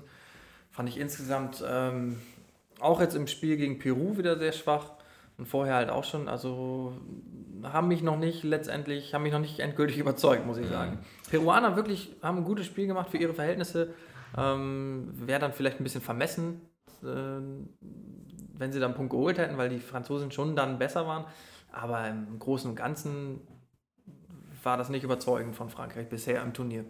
fand 0.70 0.88
ich 0.88 0.98
insgesamt 0.98 1.64
ähm, 1.66 2.20
auch 2.80 3.00
jetzt 3.00 3.14
im 3.14 3.26
Spiel 3.26 3.56
gegen 3.56 3.78
Peru 3.78 4.16
wieder 4.16 4.38
sehr 4.38 4.52
schwach 4.52 4.92
und 5.36 5.46
vorher 5.46 5.74
halt 5.74 5.90
auch 5.90 6.04
schon. 6.04 6.28
Also 6.28 6.92
haben 7.62 7.88
mich 7.88 8.02
noch 8.02 8.18
nicht 8.18 8.42
letztendlich, 8.42 9.14
haben 9.14 9.22
mich 9.22 9.32
noch 9.32 9.40
nicht 9.40 9.60
endgültig 9.60 9.98
überzeugt, 9.98 10.46
muss 10.46 10.58
ich 10.58 10.66
sagen. 10.66 10.98
Peruaner 11.30 11.76
wirklich 11.76 12.14
haben 12.22 12.38
ein 12.38 12.44
gutes 12.44 12.66
Spiel 12.66 12.86
gemacht 12.86 13.10
für 13.10 13.18
ihre 13.18 13.34
Verhältnisse. 13.34 13.94
Ähm, 14.36 15.12
Wäre 15.14 15.40
dann 15.40 15.52
vielleicht 15.52 15.80
ein 15.80 15.84
bisschen 15.84 16.02
vermessen, 16.02 16.60
äh, 17.02 17.06
wenn 17.06 18.72
sie 18.72 18.80
dann 18.80 18.90
einen 18.90 18.96
Punkt 18.96 19.10
geholt 19.10 19.38
hätten, 19.38 19.56
weil 19.56 19.70
die 19.70 19.80
Franzosen 19.80 20.30
schon 20.30 20.54
dann 20.54 20.78
besser 20.78 21.06
waren. 21.06 21.24
Aber 21.72 22.06
im 22.08 22.38
Großen 22.38 22.68
und 22.68 22.76
Ganzen 22.76 23.40
war 24.62 24.76
das 24.76 24.88
nicht 24.88 25.04
überzeugend 25.04 25.54
von 25.54 25.70
Frankreich 25.70 26.08
bisher 26.08 26.42
im 26.42 26.52
Turnier. 26.52 26.84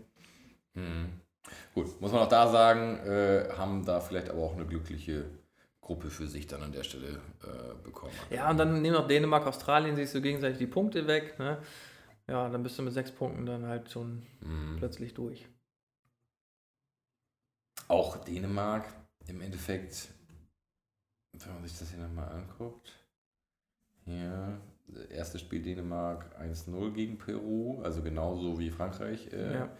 Gut, 1.74 2.00
muss 2.00 2.12
man 2.12 2.22
auch 2.22 2.28
da 2.28 2.48
sagen, 2.50 2.98
äh, 2.98 3.48
haben 3.56 3.84
da 3.84 4.00
vielleicht 4.00 4.28
aber 4.30 4.42
auch 4.42 4.54
eine 4.54 4.66
glückliche 4.66 5.24
Gruppe 5.80 6.10
für 6.10 6.26
sich 6.26 6.46
dann 6.46 6.62
an 6.62 6.72
der 6.72 6.82
Stelle 6.82 7.20
äh, 7.42 7.82
bekommen. 7.82 8.12
Ja, 8.30 8.50
und 8.50 8.58
dann 8.58 8.82
nehmen 8.82 8.94
noch 8.94 9.08
Dänemark, 9.08 9.46
Australien, 9.46 9.96
siehst 9.96 10.14
du 10.14 10.20
gegenseitig 10.20 10.58
die 10.58 10.66
Punkte 10.66 11.06
weg. 11.06 11.38
Ne? 11.38 11.58
Ja, 12.26 12.48
dann 12.48 12.62
bist 12.62 12.78
du 12.78 12.82
mit 12.82 12.92
sechs 12.92 13.10
Punkten 13.10 13.46
dann 13.46 13.66
halt 13.66 13.90
schon 13.90 14.22
plötzlich 14.76 15.14
durch. 15.14 15.46
auch 17.88 18.16
Dänemark 18.24 18.84
im 19.26 19.40
Endeffekt, 19.40 20.08
wenn 21.32 21.54
man 21.54 21.66
sich 21.66 21.78
das 21.78 21.90
hier 21.90 22.00
nochmal 22.00 22.28
anguckt. 22.28 22.92
Hier, 24.04 24.60
erstes 25.10 25.40
Spiel 25.40 25.62
Dänemark 25.62 26.38
1-0 26.40 26.92
gegen 26.92 27.18
Peru, 27.18 27.80
also 27.82 28.02
genauso 28.02 28.58
wie 28.58 28.70
Frankreich 28.70 29.32
äh, 29.32 29.54
Ja. 29.54 29.70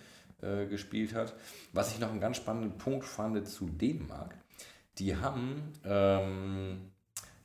Äh, 0.42 0.66
gespielt 0.66 1.14
hat. 1.14 1.34
Was 1.72 1.92
ich 1.92 1.98
noch 2.00 2.10
einen 2.10 2.20
ganz 2.20 2.36
spannenden 2.36 2.78
Punkt 2.78 3.04
fand 3.04 3.46
zu 3.48 3.68
Dänemark, 3.68 4.34
die 4.98 5.16
haben 5.16 5.72
ähm, 5.84 6.90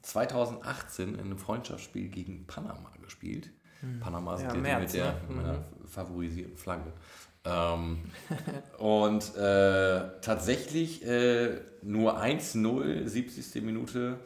2018 0.01 1.13
in 1.15 1.19
einem 1.19 1.37
Freundschaftsspiel 1.37 2.09
gegen 2.09 2.45
Panama 2.47 2.91
gespielt. 3.01 3.51
Panama 3.99 4.37
sind 4.37 4.47
Ja, 4.47 4.53
März, 4.55 4.93
mit 4.93 5.01
der 5.01 5.13
ne? 5.13 5.35
meiner 5.35 5.53
Mhm. 5.53 5.87
favorisierten 5.87 6.55
Flagge. 6.55 6.93
Ähm, 7.45 7.99
und 8.77 9.35
äh, 9.35 10.19
tatsächlich 10.21 11.05
äh, 11.05 11.59
nur 11.81 12.17
1-0, 12.21 13.05
70. 13.07 13.61
Minute 13.61 14.19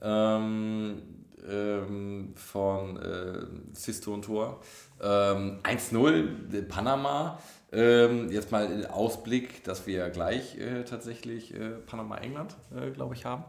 ähm, 0.00 1.02
ähm, 1.46 2.32
von 2.36 2.96
äh, 2.96 3.46
Sisto 3.74 4.14
und 4.14 4.24
Tor. 4.24 4.60
Ähm, 5.02 5.58
1-0 5.62 6.54
äh, 6.54 6.62
Panama. 6.62 7.38
Ähm, 7.72 8.30
jetzt 8.30 8.52
mal 8.52 8.70
in 8.70 8.86
Ausblick, 8.86 9.64
dass 9.64 9.86
wir 9.86 10.10
gleich 10.10 10.58
äh, 10.58 10.84
tatsächlich 10.84 11.54
äh, 11.54 11.70
Panama-England, 11.86 12.54
äh, 12.76 12.90
glaube 12.90 13.14
ich, 13.14 13.24
haben. 13.24 13.44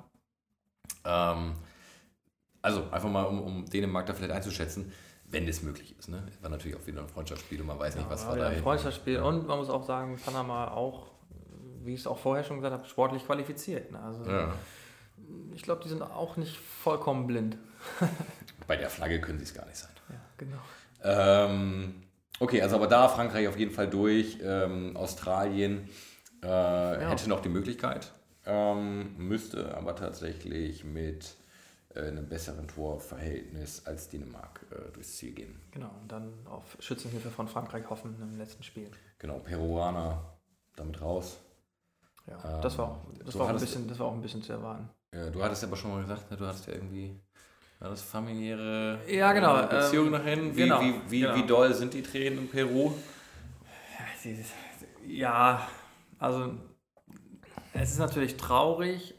Ähm, 1.03 1.53
also 2.61 2.87
einfach 2.91 3.09
mal, 3.09 3.23
um, 3.23 3.41
um 3.41 3.65
Dänemark 3.65 4.05
da 4.05 4.13
vielleicht 4.13 4.31
einzuschätzen, 4.33 4.93
wenn 5.25 5.45
das 5.45 5.61
möglich 5.61 5.95
ist. 5.99 6.07
Ne? 6.07 6.23
War 6.41 6.49
natürlich 6.49 6.77
auch 6.77 6.87
wieder 6.87 7.01
ein 7.01 7.09
Freundschaftsspiel 7.09 7.59
und 7.59 7.67
man 7.67 7.79
weiß 7.79 7.95
nicht, 7.97 8.09
was 8.09 8.23
Ja, 8.23 8.29
war 8.29 8.37
da 8.37 8.47
ein. 8.47 8.61
Freundschaftsspiel. 8.61 9.19
Und 9.19 9.45
man 9.47 9.57
muss 9.57 9.69
auch 9.69 9.83
sagen, 9.83 10.17
Panama 10.23 10.69
auch, 10.71 11.07
wie 11.83 11.93
ich 11.95 11.99
es 12.01 12.07
auch 12.07 12.17
vorher 12.19 12.45
schon 12.45 12.57
gesagt 12.57 12.73
habe, 12.73 12.87
sportlich 12.87 13.25
qualifiziert. 13.25 13.91
Ne? 13.91 13.99
Also 13.99 14.23
Ja. 14.29 14.53
ich 15.53 15.63
glaube, 15.63 15.81
die 15.83 15.89
sind 15.89 16.01
auch 16.01 16.37
nicht 16.37 16.55
vollkommen 16.57 17.27
blind. 17.27 17.57
Bei 18.67 18.77
der 18.77 18.89
Flagge 18.89 19.19
können 19.19 19.39
sie 19.39 19.45
es 19.45 19.53
gar 19.53 19.65
nicht 19.65 19.77
sein. 19.77 19.91
Ja, 20.09 20.15
genau. 20.37 20.57
Ähm, 21.03 22.03
okay, 22.43 22.61
also 22.61 22.75
aber 22.75 22.87
da 22.87 23.07
Frankreich 23.07 23.47
auf 23.47 23.57
jeden 23.57 23.71
Fall 23.71 23.89
durch. 23.89 24.37
Ähm, 24.43 24.95
Australien 24.95 25.89
äh, 26.41 26.47
hätte 26.47 27.29
noch 27.29 27.39
die 27.39 27.49
Möglichkeit, 27.49 28.11
ähm, 28.45 29.15
müsste 29.17 29.75
aber 29.75 29.95
tatsächlich 29.95 30.83
mit 30.83 31.35
äh, 31.95 32.01
einem 32.01 32.27
besseren 32.27 32.67
Torverhältnis 32.67 33.85
als 33.85 34.09
Dänemark 34.09 34.65
äh, 34.71 34.91
durchs 34.91 35.17
Ziel 35.17 35.31
gehen. 35.31 35.59
Genau. 35.71 35.91
Und 36.01 36.11
dann 36.11 36.33
auf 36.45 36.77
Schützenhilfe 36.79 37.29
von 37.29 37.47
Frankreich 37.47 37.89
hoffen 37.89 38.15
im 38.21 38.37
letzten 38.37 38.63
Spiel. 38.63 38.91
Genau, 39.19 39.39
Peruaner 39.39 40.37
damit 40.75 41.01
raus. 41.01 41.37
Ja, 42.27 42.61
das 42.61 42.77
war, 42.77 42.89
auch, 42.89 42.97
das, 43.23 43.33
du 43.33 43.39
war 43.39 43.49
ein 43.49 43.57
bisschen, 43.57 43.87
das 43.87 43.99
war 43.99 44.07
auch 44.07 44.13
ein 44.13 44.21
bisschen 44.21 44.41
zu 44.41 44.53
erwarten. 44.53 44.89
Ja, 45.13 45.29
du 45.29 45.43
hattest 45.43 45.61
ja 45.61 45.67
aber 45.67 45.75
schon 45.75 45.91
mal 45.91 46.01
gesagt, 46.01 46.31
ne, 46.31 46.37
du 46.37 46.47
hattest 46.47 46.67
ja 46.67 46.73
irgendwie 46.73 47.19
war 47.83 47.89
das 47.89 48.01
familiäre 48.01 48.99
Ja, 49.07 49.33
genau, 49.33 49.59
äh, 49.59 49.67
Beziehung 49.67 50.07
ähm, 50.07 50.11
dahin. 50.13 50.55
Wie, 50.55 50.61
genau, 50.61 50.81
wie, 50.81 51.01
wie, 51.09 51.19
genau. 51.21 51.35
wie 51.35 51.45
doll 51.45 51.73
sind 51.73 51.93
die 51.93 52.01
Tränen 52.01 52.39
in 52.39 52.49
Peru? 52.49 52.93
Ja, 55.05 55.67
also 56.17 56.53
es 57.73 57.91
ist 57.91 57.99
natürlich 57.99 58.37
traurig, 58.37 59.13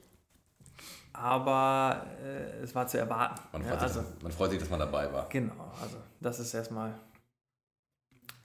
aber 1.13 2.07
äh, 2.23 2.63
es 2.63 2.75
war 2.75 2.87
zu 2.87 2.99
erwarten. 2.99 3.43
Man 3.53 3.63
ja, 3.63 3.69
freut, 3.69 3.83
also, 3.83 4.01
sich, 4.01 4.23
man 4.23 4.33
freut 4.33 4.51
sich, 4.51 4.61
dass 4.61 4.71
man 4.71 4.81
dabei 4.81 5.13
war. 5.13 5.29
genau, 5.29 5.71
also 5.83 5.99
das 6.21 6.41
ist 6.41 6.55
erstmal. 6.55 6.95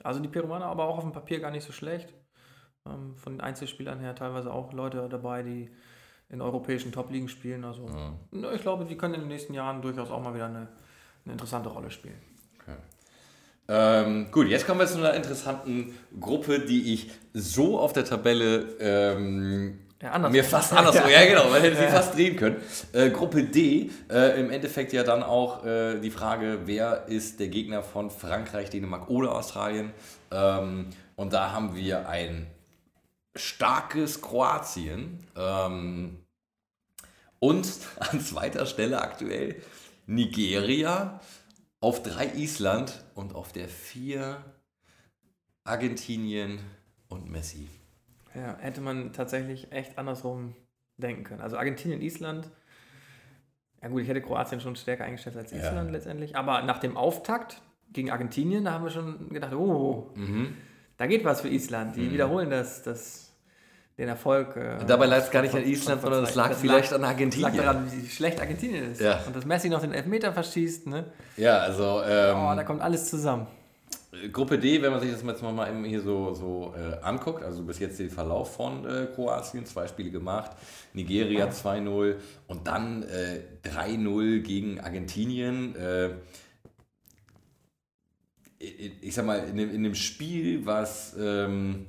Also 0.04 0.20
die 0.20 0.28
Peruaner 0.28 0.66
aber 0.66 0.86
auch 0.86 0.98
auf 0.98 1.04
dem 1.04 1.14
Papier 1.14 1.40
gar 1.40 1.52
nicht 1.52 1.66
so 1.66 1.72
schlecht. 1.72 2.14
Ähm, 2.86 3.16
von 3.16 3.34
den 3.34 3.42
Einzelspielern 3.42 4.00
her 4.00 4.16
teilweise 4.16 4.52
auch 4.52 4.74
Leute 4.74 5.08
dabei, 5.10 5.44
die 5.44 5.72
in 6.30 6.42
europäischen 6.42 6.92
Top-Ligen 6.92 7.28
spielen. 7.28 7.64
Also 7.66 7.90
na, 8.32 8.54
ich 8.54 8.62
glaube, 8.62 8.86
die 8.86 8.96
können 8.96 9.16
in 9.16 9.22
den 9.22 9.30
nächsten 9.30 9.54
Jahren 9.54 9.82
durchaus 9.82 10.12
auch 10.12 10.22
mal 10.22 10.34
wieder 10.34 10.46
eine, 10.46 10.68
eine 11.26 11.34
interessante 11.34 11.70
Rolle 11.70 11.92
spielen. 11.92 12.20
Ähm, 13.72 14.32
gut, 14.32 14.48
jetzt 14.48 14.66
kommen 14.66 14.80
wir 14.80 14.88
zu 14.88 14.98
einer 14.98 15.14
interessanten 15.14 15.94
Gruppe, 16.20 16.60
die 16.60 16.92
ich 16.92 17.12
so 17.36 17.80
auf 17.80 17.94
der 17.94 18.04
Tabelle 18.04 18.66
ähm, 18.80 19.80
Ja, 20.02 20.18
mir 20.28 20.44
fast 20.44 20.74
andersrum, 20.74 21.08
ja 21.12 21.24
genau, 21.24 21.52
man 21.52 21.62
hätte 21.62 21.76
sie 21.76 21.88
fast 21.88 22.16
drehen 22.16 22.36
können. 22.36 22.56
Äh, 22.94 23.12
Gruppe 23.12 23.44
D, 23.44 23.92
äh, 24.10 24.40
im 24.40 24.50
Endeffekt 24.50 24.92
ja 24.92 25.04
dann 25.04 25.22
auch 25.22 25.64
äh, 25.64 26.00
die 26.00 26.10
Frage, 26.10 26.62
wer 26.66 27.06
ist 27.10 27.40
der 27.40 27.50
Gegner 27.50 27.84
von 27.84 28.10
Frankreich, 28.10 28.72
Dänemark 28.72 29.08
oder 29.08 29.36
Australien? 29.36 29.92
Ähm, 30.32 30.88
und 31.16 31.34
da 31.34 31.52
haben 31.52 31.76
wir 31.76 32.10
ein 32.10 32.48
starkes 33.36 34.22
Kroatien 34.22 35.26
ähm, 35.36 36.18
und 37.40 37.68
an 38.00 38.20
zweiter 38.22 38.66
Stelle 38.66 39.02
aktuell 39.02 39.62
Nigeria, 40.06 41.20
auf 41.82 42.04
drei 42.04 42.26
Island 42.34 43.04
und 43.16 43.36
auf 43.36 43.52
der 43.54 43.70
vier 43.70 44.44
Argentinien 45.64 46.60
und 47.08 47.30
Messi. 47.30 47.68
Ja, 48.36 48.58
hätte 48.58 48.82
man 48.82 49.14
tatsächlich 49.14 49.72
echt 49.72 49.98
andersrum 49.98 50.56
denken 50.98 51.24
können. 51.24 51.42
Also 51.42 51.58
Argentinien, 51.58 52.02
Island. 52.02 52.50
Ja 53.82 53.88
gut, 53.88 54.02
ich 54.02 54.08
hätte 54.10 54.22
Kroatien 54.22 54.60
schon 54.60 54.76
stärker 54.76 55.06
eingeschätzt 55.06 55.38
als 55.38 55.52
Ja. 55.52 55.58
Island 55.60 55.92
letztendlich. 55.92 56.36
Aber 56.36 56.62
nach 56.64 56.80
dem 56.80 56.98
Auftakt 56.98 57.62
gegen 57.92 58.12
Argentinien, 58.12 58.66
da 58.66 58.74
haben 58.74 58.84
wir 58.84 58.92
schon 58.92 59.30
gedacht, 59.30 59.54
oh, 59.54 60.12
Mhm. 60.16 60.58
Da 61.00 61.08
geht 61.08 61.24
was 61.24 61.40
für 61.42 61.48
Island. 61.48 61.96
Die 61.96 62.12
wiederholen 62.12 62.50
das, 62.50 62.84
das, 62.84 63.32
den 63.98 64.10
Erfolg. 64.10 64.58
Äh, 64.58 64.86
Dabei 64.86 65.06
lag 65.06 65.20
es 65.20 65.32
gar 65.32 65.42
nicht 65.42 65.56
an 65.56 65.64
Island, 65.64 66.02
sondern 66.02 66.26
es 66.26 66.36
lag 66.36 66.50
das 66.50 66.60
vielleicht 66.60 66.92
an 66.92 67.02
lag 67.02 67.12
Argentinien. 67.12 67.56
daran, 67.56 67.90
wie 67.90 68.06
schlecht 68.10 68.40
Argentinien 68.42 68.92
ist. 68.92 69.00
Ja. 69.00 69.22
Und 69.26 69.34
dass 69.34 69.46
Messi 69.46 69.70
noch 69.70 69.80
den 69.80 69.94
Elfmeter 69.94 70.34
verschießt. 70.34 70.88
Ne? 70.88 71.06
Ja, 71.38 71.60
also 71.60 72.02
ähm, 72.06 72.36
Oh, 72.38 72.54
da 72.54 72.64
kommt 72.64 72.82
alles 72.82 73.10
zusammen. 73.10 73.48
Gruppe 74.34 74.60
D, 74.60 74.82
wenn 74.82 74.92
man 74.92 75.00
sich 75.00 75.12
das 75.12 75.24
jetzt 75.24 75.42
mal 75.42 75.74
hier 75.86 76.02
so, 76.02 76.34
so 76.34 76.74
äh, 76.76 77.02
anguckt, 77.02 77.44
also 77.44 77.64
bis 77.64 77.80
jetzt 77.80 77.98
den 77.98 78.10
Verlauf 78.10 78.56
von 78.56 78.86
äh, 78.86 79.08
Kroatien, 79.16 79.66
zwei 79.66 79.88
Spiele 79.88 80.12
gemacht, 80.12 80.52
Nigeria 80.94 81.48
2-0 81.48 82.16
und 82.48 82.68
dann 82.68 83.04
äh, 83.04 83.40
3-0 83.70 84.42
gegen 84.42 84.82
Argentinien. 84.82 85.76
Äh, 85.78 86.10
ich, 88.60 89.14
sag 89.14 89.26
mal, 89.26 89.40
in 89.48 89.58
dem, 89.58 89.74
in 89.74 89.84
dem 89.84 89.96
Spiel, 89.96 90.66
was 90.66 91.16
ähm, 91.18 91.88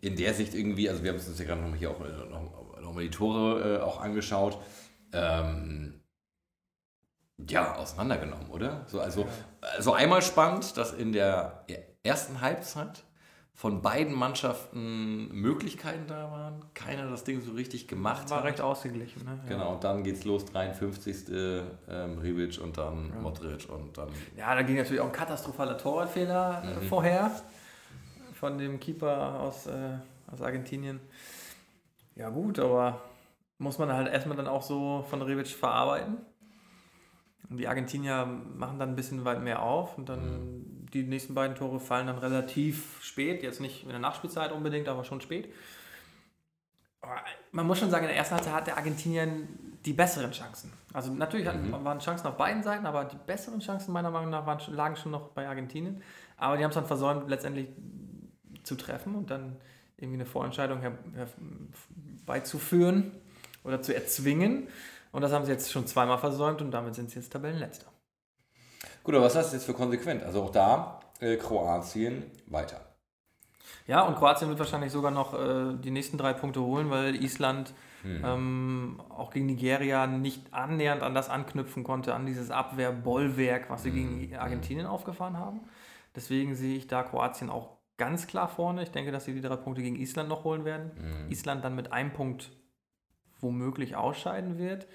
in 0.00 0.16
der 0.16 0.34
Sicht 0.34 0.54
irgendwie, 0.54 0.88
also 0.88 1.02
wir 1.02 1.10
haben 1.10 1.18
uns 1.18 1.38
ja 1.38 1.44
gerade 1.44 1.60
noch 1.60 1.76
hier 1.76 1.90
auch 1.90 2.00
äh, 2.00 2.80
noch, 2.80 2.98
die 2.98 3.10
Tore 3.10 3.76
äh, 3.76 3.82
auch 3.82 4.00
angeschaut, 4.00 4.58
ähm, 5.12 6.00
ja, 7.48 7.74
auseinandergenommen, 7.76 8.48
oder? 8.50 8.86
So, 8.88 9.00
also, 9.00 9.28
also 9.60 9.92
einmal 9.92 10.22
spannend, 10.22 10.76
dass 10.78 10.94
in 10.94 11.12
der 11.12 11.66
ersten 12.02 12.40
Halbzeit 12.40 13.04
von 13.56 13.80
beiden 13.80 14.14
Mannschaften 14.14 15.28
Möglichkeiten 15.32 16.06
da 16.06 16.30
waren. 16.30 16.62
Keiner 16.74 17.08
das 17.08 17.24
Ding 17.24 17.40
so 17.40 17.52
richtig 17.52 17.88
gemacht 17.88 18.28
War 18.28 18.38
hat. 18.38 18.44
recht 18.44 18.60
ausgeglichen. 18.60 19.24
Ne? 19.24 19.40
Ja. 19.44 19.48
Genau, 19.48 19.74
und 19.74 19.82
dann 19.82 20.04
geht's 20.04 20.24
los, 20.24 20.44
53. 20.44 21.30
Ähm, 21.88 22.18
Ribic 22.18 22.60
und 22.60 22.76
dann 22.76 23.18
Modric 23.22 23.66
und 23.70 23.96
dann. 23.96 24.10
Ja, 24.36 24.54
da 24.54 24.60
ging 24.60 24.76
natürlich 24.76 25.00
auch 25.00 25.06
ein 25.06 25.12
katastrophaler 25.12 25.78
Torwartfehler 25.78 26.62
äh, 26.64 26.84
vorher 26.84 27.30
von 28.34 28.58
dem 28.58 28.78
Keeper 28.78 29.40
aus, 29.40 29.66
äh, 29.66 29.96
aus 30.30 30.42
Argentinien. 30.42 31.00
Ja 32.14 32.28
gut, 32.28 32.58
aber 32.58 33.00
muss 33.56 33.78
man 33.78 33.90
halt 33.90 34.12
erstmal 34.12 34.36
dann 34.36 34.48
auch 34.48 34.62
so 34.62 35.02
von 35.08 35.22
Rebic 35.22 35.48
verarbeiten. 35.48 36.18
Und 37.48 37.56
die 37.56 37.68
Argentinier 37.68 38.26
machen 38.26 38.78
dann 38.78 38.90
ein 38.90 38.96
bisschen 38.96 39.24
weit 39.24 39.42
mehr 39.42 39.62
auf 39.62 39.96
und 39.96 40.10
dann 40.10 40.65
die 40.92 41.02
nächsten 41.02 41.34
beiden 41.34 41.56
Tore 41.56 41.80
fallen 41.80 42.06
dann 42.06 42.18
relativ 42.18 43.02
spät, 43.02 43.42
jetzt 43.42 43.60
nicht 43.60 43.82
in 43.82 43.90
der 43.90 43.98
Nachspielzeit 43.98 44.52
unbedingt, 44.52 44.88
aber 44.88 45.04
schon 45.04 45.20
spät. 45.20 45.52
Aber 47.00 47.14
man 47.52 47.66
muss 47.66 47.78
schon 47.78 47.90
sagen, 47.90 48.04
in 48.04 48.08
der 48.08 48.16
ersten 48.16 48.34
Halbzeit 48.34 48.54
hat 48.54 48.66
der 48.66 48.76
Argentinien 48.76 49.78
die 49.84 49.92
besseren 49.92 50.32
Chancen. 50.32 50.72
Also 50.92 51.12
natürlich 51.12 51.46
hatten, 51.46 51.70
waren 51.70 51.98
Chancen 52.00 52.26
auf 52.26 52.36
beiden 52.36 52.62
Seiten, 52.62 52.86
aber 52.86 53.04
die 53.04 53.16
besseren 53.26 53.60
Chancen 53.60 53.92
meiner 53.92 54.10
Meinung 54.10 54.30
nach 54.30 54.46
waren, 54.46 54.60
lagen 54.74 54.96
schon 54.96 55.12
noch 55.12 55.28
bei 55.28 55.46
Argentinien. 55.48 56.02
Aber 56.36 56.56
die 56.56 56.64
haben 56.64 56.70
es 56.70 56.74
dann 56.74 56.86
versäumt, 56.86 57.28
letztendlich 57.28 57.68
zu 58.64 58.74
treffen 58.74 59.14
und 59.14 59.30
dann 59.30 59.56
irgendwie 59.96 60.16
eine 60.16 60.26
Vorentscheidung 60.26 60.80
her, 60.80 60.98
herbeizuführen 61.14 63.12
oder 63.62 63.80
zu 63.80 63.94
erzwingen. 63.94 64.68
Und 65.12 65.22
das 65.22 65.32
haben 65.32 65.44
sie 65.44 65.52
jetzt 65.52 65.70
schon 65.70 65.86
zweimal 65.86 66.18
versäumt 66.18 66.60
und 66.60 66.72
damit 66.72 66.94
sind 66.94 67.10
sie 67.10 67.20
jetzt 67.20 67.32
Tabellenletzter. 67.32 67.86
Gut, 69.06 69.14
aber 69.14 69.26
was 69.26 69.36
heißt 69.36 69.46
das 69.46 69.52
jetzt 69.52 69.66
für 69.66 69.72
konsequent? 69.72 70.24
Also 70.24 70.42
auch 70.42 70.50
da 70.50 70.98
äh, 71.20 71.36
Kroatien 71.36 72.24
weiter. 72.48 72.80
Ja, 73.86 74.02
und 74.02 74.16
Kroatien 74.16 74.48
wird 74.48 74.58
wahrscheinlich 74.58 74.90
sogar 74.90 75.12
noch 75.12 75.32
äh, 75.32 75.76
die 75.76 75.92
nächsten 75.92 76.18
drei 76.18 76.32
Punkte 76.32 76.60
holen, 76.60 76.90
weil 76.90 77.14
Island 77.22 77.72
ähm, 78.04 79.00
auch 79.08 79.30
gegen 79.30 79.46
Nigeria 79.46 80.08
nicht 80.08 80.52
annähernd 80.52 81.02
an 81.02 81.14
das 81.14 81.28
anknüpfen 81.28 81.84
konnte, 81.84 82.14
an 82.14 82.26
dieses 82.26 82.50
Abwehrbollwerk, 82.50 83.70
was 83.70 83.84
sie 83.84 83.92
gegen 83.92 84.36
Argentinien 84.36 84.86
aufgefahren 84.86 85.38
haben. 85.38 85.60
Deswegen 86.16 86.56
sehe 86.56 86.76
ich 86.76 86.88
da 86.88 87.04
Kroatien 87.04 87.48
auch 87.48 87.76
ganz 87.98 88.26
klar 88.26 88.48
vorne. 88.48 88.82
Ich 88.82 88.90
denke, 88.90 89.12
dass 89.12 89.24
sie 89.24 89.34
die 89.34 89.40
drei 89.40 89.56
Punkte 89.56 89.82
gegen 89.82 89.96
Island 89.96 90.28
noch 90.28 90.42
holen 90.42 90.64
werden. 90.64 90.90
Mhm. 90.96 91.30
Island 91.30 91.64
dann 91.64 91.76
mit 91.76 91.92
einem 91.92 92.12
Punkt 92.12 92.50
womöglich 93.40 93.94
ausscheiden 93.94 94.58
wird. 94.58 94.88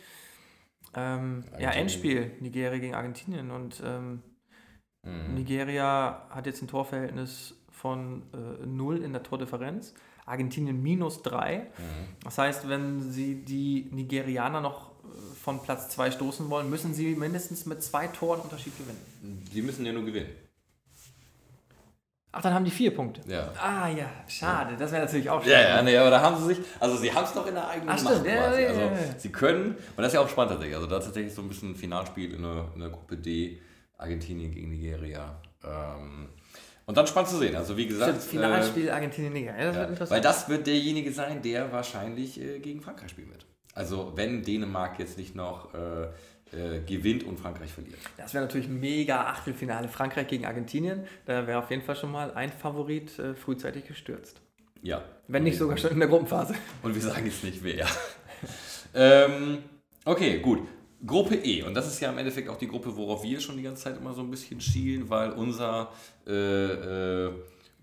Ähm, 0.95 1.43
ja. 1.59 1.71
Endspiel, 1.71 2.31
Nigeria 2.39 2.77
gegen 2.79 2.95
Argentinien. 2.95 3.51
Und 3.51 3.81
ähm, 3.85 4.23
Mhm. 5.03 5.33
Nigeria 5.33 6.27
hat 6.29 6.45
jetzt 6.45 6.61
ein 6.61 6.67
Torverhältnis 6.67 7.55
von 7.69 8.23
äh, 8.33 8.65
0 8.65 9.03
in 9.03 9.13
der 9.13 9.23
Tordifferenz. 9.23 9.93
Argentinien 10.25 10.81
minus 10.81 11.23
3. 11.23 11.57
Mhm. 11.57 11.63
Das 12.23 12.37
heißt, 12.37 12.69
wenn 12.69 13.11
sie 13.11 13.43
die 13.43 13.89
Nigerianer 13.91 14.61
noch 14.61 14.91
äh, 14.91 15.35
von 15.35 15.61
Platz 15.63 15.89
2 15.89 16.11
stoßen 16.11 16.49
wollen, 16.49 16.69
müssen 16.69 16.93
sie 16.93 17.15
mindestens 17.15 17.65
mit 17.65 17.81
zwei 17.81 18.07
Toren 18.07 18.41
Unterschied 18.41 18.77
gewinnen. 18.77 19.01
Die 19.53 19.61
müssen 19.61 19.85
ja 19.85 19.93
nur 19.93 20.05
gewinnen. 20.05 20.29
Ach, 22.33 22.41
dann 22.41 22.53
haben 22.53 22.63
die 22.63 22.71
vier 22.71 22.95
Punkte. 22.95 23.21
Ja. 23.29 23.51
Ah 23.61 23.89
ja, 23.89 24.09
schade. 24.27 24.75
Das 24.79 24.91
wäre 24.91 25.03
natürlich 25.03 25.29
auch 25.29 25.45
Ja, 25.45 25.57
schade. 25.57 25.69
ja, 25.69 25.81
nee, 25.83 25.97
aber 25.97 26.09
da 26.09 26.21
haben 26.21 26.37
sie 26.37 26.45
sich, 26.55 26.57
also 26.79 26.95
sie 26.95 27.11
haben 27.13 27.25
es 27.25 27.33
doch 27.33 27.45
in 27.45 27.53
der 27.55 27.67
eigenen 27.67 27.89
Ach, 27.89 27.97
stimmt, 27.99 28.15
Macht 28.19 28.25
ja, 28.25 28.35
quasi. 28.47 28.61
ja, 28.61 28.67
Also 28.69 28.81
ja, 28.81 28.87
ja. 28.87 28.97
sie 29.17 29.29
können, 29.31 29.65
und 29.71 29.97
das 29.97 30.07
ist 30.07 30.13
ja 30.13 30.21
auch 30.21 30.29
spannend 30.29 30.51
tatsächlich, 30.51 30.75
also 30.75 30.87
da 30.87 30.97
ist 30.97 31.05
tatsächlich 31.05 31.33
so 31.33 31.41
ein 31.41 31.49
bisschen 31.49 31.71
ein 31.71 31.75
Finalspiel 31.75 32.33
in 32.33 32.41
der, 32.41 32.65
in 32.73 32.79
der 32.79 32.89
Gruppe 32.89 33.17
D, 33.17 33.59
Argentinien 33.97 34.51
gegen 34.51 34.69
Nigeria. 34.69 35.35
Ähm, 35.63 36.29
und 36.85 36.97
dann 36.97 37.05
spannend 37.05 37.29
zu 37.29 37.37
sehen, 37.37 37.55
also 37.55 37.75
wie 37.77 37.85
gesagt, 37.87 38.11
Stimmt, 38.21 38.23
Finalspiel 38.23 38.89
Argentinien-Nigeria. 38.91 39.57
Ja, 39.59 39.65
das 39.65 39.75
äh, 39.75 39.75
wird 39.75 39.75
ja, 39.75 39.83
interessant. 39.89 40.11
weil 40.11 40.21
das 40.21 40.49
wird 40.49 40.67
derjenige 40.67 41.11
sein, 41.11 41.41
der 41.41 41.71
wahrscheinlich 41.71 42.39
äh, 42.41 42.59
gegen 42.59 42.81
Frankreich 42.81 43.11
spielen 43.11 43.29
wird. 43.29 43.45
Also 43.75 44.13
wenn 44.15 44.41
Dänemark 44.43 44.99
jetzt 44.99 45.17
nicht 45.17 45.35
noch 45.35 45.73
äh, 45.73 46.07
äh, 46.53 46.79
gewinnt 46.81 47.23
und 47.23 47.39
Frankreich 47.39 47.71
verliert. 47.71 47.99
Das 48.17 48.33
wäre 48.33 48.43
natürlich 48.45 48.67
mega 48.67 49.25
Achtelfinale 49.25 49.87
Frankreich 49.87 50.27
gegen 50.27 50.45
Argentinien. 50.45 51.05
Da 51.25 51.47
wäre 51.47 51.59
auf 51.59 51.69
jeden 51.69 51.81
Fall 51.81 51.95
schon 51.95 52.11
mal 52.11 52.33
ein 52.33 52.51
Favorit 52.51 53.17
äh, 53.19 53.33
frühzeitig 53.33 53.87
gestürzt. 53.87 54.41
Ja. 54.81 55.03
Wenn 55.27 55.43
nicht 55.43 55.57
sogar 55.57 55.77
schon 55.77 55.91
in 55.91 55.99
der 55.99 56.07
Gruppenphase. 56.07 56.55
Und 56.83 56.93
wir 56.93 57.01
sagen 57.01 57.25
jetzt 57.25 57.43
nicht 57.43 57.63
wer. 57.63 57.87
ähm, 58.93 59.59
okay, 60.05 60.39
gut. 60.39 60.67
Gruppe 61.05 61.35
E. 61.35 61.63
Und 61.63 61.73
das 61.73 61.87
ist 61.87 61.99
ja 61.99 62.11
im 62.11 62.17
Endeffekt 62.17 62.49
auch 62.49 62.57
die 62.57 62.67
Gruppe, 62.67 62.95
worauf 62.95 63.23
wir 63.23 63.39
schon 63.39 63.57
die 63.57 63.63
ganze 63.63 63.83
Zeit 63.83 63.97
immer 63.97 64.13
so 64.13 64.21
ein 64.21 64.29
bisschen 64.29 64.61
schielen, 64.61 65.09
weil 65.09 65.31
unser 65.31 65.91
äh, 66.27 66.31
äh, 66.31 67.33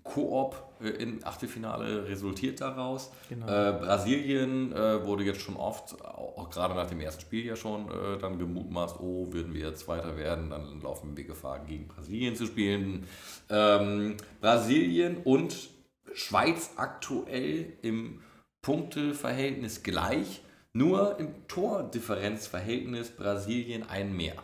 Koop 0.08 0.62
äh, 0.80 0.88
im 0.88 1.20
Achtelfinale 1.24 2.06
resultiert 2.08 2.60
daraus. 2.60 3.10
Genau. 3.28 3.46
Äh, 3.46 3.72
Brasilien 3.72 4.72
äh, 4.72 5.04
wurde 5.04 5.24
jetzt 5.24 5.40
schon 5.40 5.56
oft, 5.56 6.02
auch, 6.04 6.50
gerade 6.50 6.74
nach 6.74 6.88
dem 6.88 7.00
ersten 7.00 7.20
Spiel 7.20 7.44
ja 7.44 7.56
schon, 7.56 7.88
äh, 7.88 8.18
dann 8.18 8.38
gemutmaßt, 8.38 9.00
oh, 9.00 9.32
würden 9.32 9.54
wir 9.54 9.68
jetzt 9.68 9.80
Zweiter 9.80 10.16
werden, 10.16 10.50
dann 10.50 10.80
laufen 10.80 11.16
wir 11.16 11.24
Gefahr, 11.24 11.60
gegen 11.60 11.88
Brasilien 11.88 12.36
zu 12.36 12.46
spielen. 12.46 13.06
Ähm, 13.50 14.16
Brasilien 14.40 15.18
und 15.18 15.70
Schweiz 16.14 16.72
aktuell 16.76 17.74
im 17.82 18.20
Punkteverhältnis 18.62 19.82
gleich, 19.82 20.42
nur 20.72 21.18
im 21.18 21.46
Tordifferenzverhältnis 21.48 23.10
Brasilien 23.10 23.88
ein 23.88 24.16
mehr. 24.16 24.34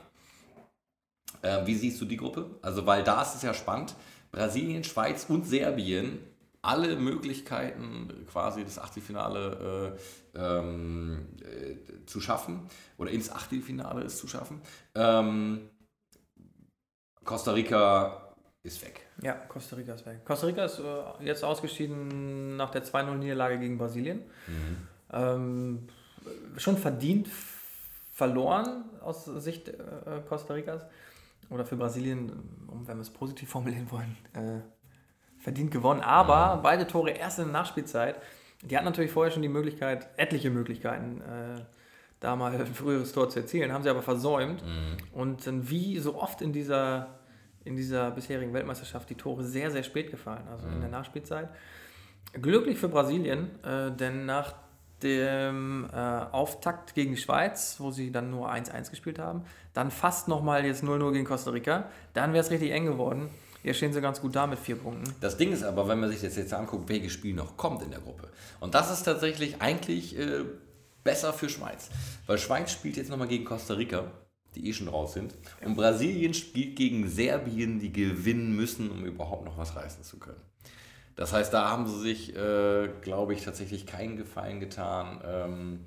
Äh, 1.42 1.66
wie 1.66 1.74
siehst 1.74 2.00
du 2.00 2.04
die 2.04 2.16
Gruppe? 2.16 2.50
Also, 2.62 2.86
weil 2.86 3.04
da 3.04 3.22
ist 3.22 3.34
es 3.34 3.42
ja 3.42 3.54
spannend. 3.54 3.94
Brasilien, 4.34 4.84
Schweiz 4.84 5.26
und 5.28 5.46
Serbien 5.46 6.18
alle 6.62 6.96
Möglichkeiten 6.96 8.26
quasi 8.30 8.64
das 8.64 8.78
Achtelfinale 8.78 9.96
äh, 10.34 10.38
ähm, 10.38 11.28
äh, 11.42 12.06
zu 12.06 12.20
schaffen 12.20 12.68
oder 12.96 13.10
ins 13.10 13.30
Achtelfinale 13.30 14.02
es 14.02 14.16
zu 14.16 14.26
schaffen. 14.26 14.62
Ähm, 14.94 15.68
Costa 17.22 17.52
Rica 17.52 18.34
ist 18.62 18.82
weg. 18.82 19.06
Ja, 19.22 19.34
Costa 19.34 19.76
Rica 19.76 19.94
ist 19.94 20.06
weg. 20.06 20.24
Costa 20.24 20.46
Rica 20.46 20.64
ist 20.64 20.78
äh, 20.78 21.24
jetzt 21.24 21.44
ausgeschieden 21.44 22.56
nach 22.56 22.70
der 22.70 22.84
2-0-Niederlage 22.84 23.58
gegen 23.58 23.76
Brasilien. 23.76 24.22
Ähm, 25.12 25.86
schon 26.56 26.78
verdient 26.78 27.28
verloren 28.10 28.84
aus 29.02 29.24
Sicht 29.26 29.68
äh, 29.68 29.74
Costa 30.28 30.54
Ricas. 30.54 30.82
Oder 31.50 31.64
für 31.64 31.76
Brasilien, 31.76 32.30
um, 32.68 32.86
wenn 32.86 32.96
wir 32.96 33.02
es 33.02 33.10
positiv 33.10 33.48
formulieren 33.50 33.90
wollen, 33.90 34.16
äh, 34.34 34.60
verdient 35.38 35.70
gewonnen. 35.70 36.00
Aber 36.00 36.60
beide 36.62 36.86
Tore 36.86 37.10
erst 37.10 37.38
in 37.38 37.46
der 37.46 37.52
Nachspielzeit. 37.52 38.20
Die 38.62 38.76
hatten 38.76 38.86
natürlich 38.86 39.10
vorher 39.10 39.30
schon 39.30 39.42
die 39.42 39.48
Möglichkeit, 39.48 40.08
etliche 40.16 40.50
Möglichkeiten, 40.50 41.20
äh, 41.20 41.60
da 42.20 42.36
mal 42.36 42.54
ein 42.58 42.66
früheres 42.66 43.12
Tor 43.12 43.28
zu 43.28 43.40
erzielen, 43.40 43.72
haben 43.72 43.82
sie 43.82 43.90
aber 43.90 44.02
versäumt. 44.02 44.62
Und 45.12 45.46
dann 45.46 45.68
wie 45.68 45.98
so 45.98 46.16
oft 46.16 46.40
in 46.40 46.52
dieser, 46.52 47.18
in 47.64 47.76
dieser 47.76 48.10
bisherigen 48.10 48.54
Weltmeisterschaft 48.54 49.10
die 49.10 49.16
Tore 49.16 49.44
sehr, 49.44 49.70
sehr 49.70 49.82
spät 49.82 50.10
gefallen, 50.10 50.46
also 50.50 50.66
in 50.68 50.80
der 50.80 50.90
Nachspielzeit. 50.90 51.50
Glücklich 52.32 52.78
für 52.78 52.88
Brasilien, 52.88 53.62
äh, 53.62 53.92
denn 53.92 54.24
nach 54.24 54.54
dem 55.04 55.88
äh, 55.92 55.96
Auftakt 55.96 56.94
gegen 56.94 57.12
die 57.12 57.20
Schweiz, 57.20 57.76
wo 57.78 57.90
sie 57.90 58.10
dann 58.10 58.30
nur 58.30 58.50
1-1 58.50 58.90
gespielt 58.90 59.18
haben, 59.18 59.44
dann 59.74 59.90
fast 59.90 60.26
nochmal 60.26 60.64
jetzt 60.64 60.82
0-0 60.82 61.12
gegen 61.12 61.24
Costa 61.24 61.50
Rica, 61.50 61.88
dann 62.14 62.32
wäre 62.32 62.42
es 62.42 62.50
richtig 62.50 62.72
eng 62.72 62.86
geworden. 62.86 63.30
Jetzt 63.62 63.78
stehen 63.78 63.92
sie 63.92 64.00
ganz 64.00 64.20
gut 64.20 64.34
da 64.34 64.46
mit 64.46 64.58
vier 64.58 64.76
Punkten. 64.76 65.14
Das 65.20 65.36
Ding 65.36 65.52
ist 65.52 65.62
aber, 65.62 65.88
wenn 65.88 66.00
man 66.00 66.10
sich 66.10 66.20
das 66.20 66.36
jetzt 66.36 66.52
anguckt, 66.52 66.88
welches 66.88 67.12
Spiel 67.12 67.34
noch 67.34 67.56
kommt 67.56 67.82
in 67.82 67.90
der 67.90 68.00
Gruppe. 68.00 68.28
Und 68.60 68.74
das 68.74 68.90
ist 68.90 69.04
tatsächlich 69.04 69.62
eigentlich 69.62 70.18
äh, 70.18 70.44
besser 71.02 71.32
für 71.32 71.48
Schweiz. 71.48 71.88
Weil 72.26 72.38
Schweiz 72.38 72.72
spielt 72.72 72.96
jetzt 72.96 73.10
nochmal 73.10 73.28
gegen 73.28 73.44
Costa 73.44 73.74
Rica, 73.74 74.10
die 74.54 74.68
eh 74.68 74.72
schon 74.72 74.88
raus 74.88 75.14
sind. 75.14 75.34
Und 75.64 75.76
Brasilien 75.76 76.34
spielt 76.34 76.76
gegen 76.76 77.08
Serbien, 77.08 77.80
die 77.80 77.92
gewinnen 77.92 78.54
müssen, 78.54 78.90
um 78.90 79.04
überhaupt 79.04 79.46
noch 79.46 79.56
was 79.56 79.76
reißen 79.76 80.04
zu 80.04 80.18
können. 80.18 80.40
Das 81.16 81.32
heißt, 81.32 81.52
da 81.52 81.70
haben 81.70 81.86
sie 81.86 82.00
sich, 82.00 82.36
äh, 82.36 82.88
glaube 83.00 83.34
ich, 83.34 83.44
tatsächlich 83.44 83.86
keinen 83.86 84.16
Gefallen 84.16 84.60
getan 84.60 85.20
ähm, 85.24 85.86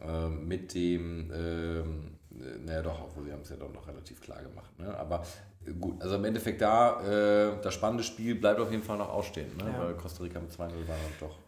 äh, 0.00 0.28
mit 0.28 0.74
dem, 0.74 1.30
ähm, 1.34 2.18
äh, 2.40 2.58
naja 2.64 2.82
doch, 2.82 3.02
obwohl 3.02 3.24
sie 3.24 3.32
haben 3.32 3.42
es 3.42 3.50
ja 3.50 3.56
doch 3.56 3.72
noch 3.72 3.86
relativ 3.86 4.20
klar 4.20 4.42
gemacht. 4.42 4.78
Ne? 4.78 4.96
Aber 4.96 5.24
äh, 5.66 5.72
gut, 5.72 6.00
also 6.00 6.16
im 6.16 6.24
Endeffekt 6.24 6.62
da, 6.62 7.00
äh, 7.02 7.60
das 7.62 7.74
spannende 7.74 8.02
Spiel 8.02 8.34
bleibt 8.34 8.60
auf 8.60 8.70
jeden 8.70 8.82
Fall 8.82 8.96
noch 8.96 9.10
ausstehen, 9.10 9.54
ne? 9.58 9.70
Ja. 9.72 9.84
weil 9.84 9.94
Costa 9.94 10.22
Rica 10.22 10.40
mit 10.40 10.50
2-0 10.50 10.58
war 10.58 10.68
dann 10.68 11.12
doch. 11.20 11.38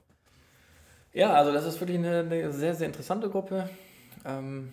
Ja, 1.13 1.33
also 1.33 1.53
das 1.53 1.65
ist 1.65 1.81
wirklich 1.81 1.99
eine, 1.99 2.21
eine 2.21 2.53
sehr, 2.53 2.75
sehr 2.75 2.89
interessante 2.89 3.31
Gruppe. 3.31 3.69
Ähm, 4.25 4.73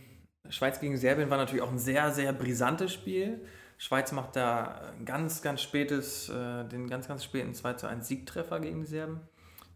Schweiz 0.50 0.80
gegen 0.80 0.98
Serbien 0.98 1.30
war 1.30 1.38
natürlich 1.38 1.62
auch 1.62 1.72
ein 1.72 1.80
sehr, 1.80 2.12
sehr 2.12 2.34
brisantes 2.34 2.92
Spiel. 2.92 3.42
Schweiz 3.82 4.12
macht 4.12 4.36
da 4.36 4.94
ganz, 5.06 5.42
ganz 5.42 5.60
spätes, 5.64 6.30
äh, 6.30 6.66
den 6.66 6.88
ganz, 6.88 7.08
ganz 7.08 7.24
späten 7.24 7.56
2 7.56 7.74
zu 7.74 7.88
1 7.88 8.08
Siegtreffer 8.08 8.60
gegen 8.60 8.82
die 8.82 8.86
Serben. 8.86 9.22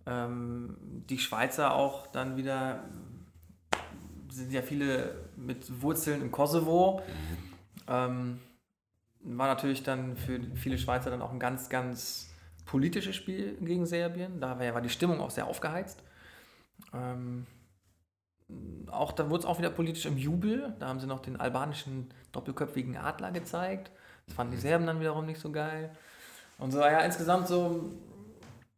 Ähm, 0.05 0.77
die 1.09 1.17
Schweizer 1.17 1.73
auch 1.73 2.05
dann 2.05 2.37
wieder, 2.37 2.83
sind 4.29 4.53
ja 4.53 4.61
viele 4.61 5.25
mit 5.35 5.81
Wurzeln 5.81 6.21
im 6.21 6.31
Kosovo. 6.31 7.01
Ähm, 7.87 8.41
war 9.21 9.47
natürlich 9.47 9.81
dann 9.81 10.15
für 10.17 10.39
viele 10.53 10.77
Schweizer 10.77 11.09
dann 11.09 11.23
auch 11.23 11.31
ein 11.31 11.39
ganz, 11.39 11.69
ganz 11.69 12.31
politisches 12.67 13.15
Spiel 13.15 13.57
gegen 13.59 13.87
Serbien. 13.87 14.39
Da 14.39 14.59
war 14.59 14.81
die 14.81 14.89
Stimmung 14.89 15.19
auch 15.19 15.31
sehr 15.31 15.47
aufgeheizt. 15.47 16.03
Ähm, 16.93 17.47
auch 18.91 19.11
da 19.11 19.29
wurde 19.29 19.41
es 19.41 19.45
auch 19.45 19.57
wieder 19.57 19.69
politisch 19.69 20.05
im 20.05 20.17
Jubel. 20.17 20.75
Da 20.79 20.87
haben 20.87 20.99
sie 20.99 21.07
noch 21.07 21.19
den 21.19 21.39
albanischen 21.39 22.09
doppelköpfigen 22.31 22.97
Adler 22.97 23.31
gezeigt. 23.31 23.91
Das 24.27 24.35
fanden 24.35 24.53
die 24.53 24.59
Serben 24.59 24.85
dann 24.85 24.99
wiederum 24.99 25.25
nicht 25.25 25.39
so 25.39 25.51
geil. 25.51 25.91
Und 26.57 26.71
so, 26.71 26.79
ja, 26.79 26.99
insgesamt 26.99 27.47
so 27.47 27.91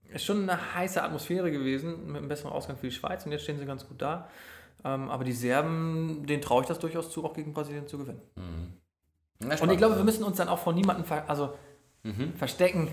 ist 0.09 0.25
schon 0.25 0.49
eine 0.49 0.75
heiße 0.75 1.01
Atmosphäre 1.03 1.51
gewesen, 1.51 2.07
mit 2.07 2.17
einem 2.17 2.27
besseren 2.27 2.51
Ausgang 2.51 2.77
für 2.77 2.87
die 2.87 2.93
Schweiz 2.93 3.25
und 3.25 3.31
jetzt 3.31 3.43
stehen 3.43 3.59
sie 3.59 3.65
ganz 3.65 3.87
gut 3.87 4.01
da. 4.01 4.29
Ähm, 4.83 5.09
aber 5.09 5.23
die 5.23 5.33
Serben, 5.33 6.25
denen 6.25 6.41
traue 6.41 6.61
ich 6.61 6.67
das 6.67 6.79
durchaus 6.79 7.11
zu, 7.11 7.25
auch 7.25 7.33
gegen 7.33 7.53
Brasilien 7.53 7.87
zu 7.87 7.97
gewinnen. 7.97 8.21
Und 9.39 9.71
ich 9.71 9.77
glaube, 9.77 9.97
wir 9.97 10.03
müssen 10.03 10.23
uns 10.23 10.37
dann 10.37 10.47
auch 10.49 10.59
vor 10.59 10.73
niemandem 10.73 11.05
ver 11.05 11.29
also, 11.29 11.53
verstecken. 12.37 12.89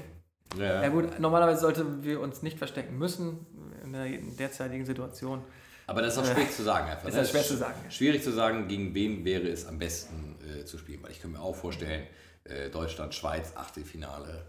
Ja. 0.58 0.82
Ja 0.82 0.88
gut, 0.88 1.18
normalerweise 1.18 1.60
sollten 1.60 2.02
wir 2.02 2.20
uns 2.20 2.42
nicht 2.42 2.58
verstecken 2.58 2.98
müssen 2.98 3.46
in 3.82 3.92
der 3.92 4.06
derzeitigen 4.38 4.84
Situation. 4.84 5.42
Aber 5.86 6.02
das 6.02 6.14
ist 6.16 6.18
auch 6.22 6.32
schwierig 6.32 6.52
zu 6.52 6.62
sagen 6.62 6.88
einfach. 6.88 7.08
Ist 7.08 7.14
ne? 7.14 7.20
das 7.20 7.30
schwer 7.30 7.40
Es 7.40 7.48
zu 7.48 7.56
sagen, 7.56 7.74
ja. 7.84 7.90
Schwierig 7.90 8.22
zu 8.22 8.32
sagen, 8.32 8.68
gegen 8.68 8.94
wen 8.94 9.24
wäre 9.24 9.48
es 9.48 9.66
am 9.66 9.78
besten 9.78 10.36
äh, 10.60 10.64
zu 10.64 10.78
spielen. 10.78 11.02
Weil 11.02 11.10
ich 11.10 11.20
kann 11.20 11.32
mir 11.32 11.40
auch 11.40 11.54
vorstellen, 11.54 12.06
äh, 12.44 12.70
Deutschland, 12.70 13.14
Schweiz, 13.14 13.52
Achtelfinale, 13.54 14.46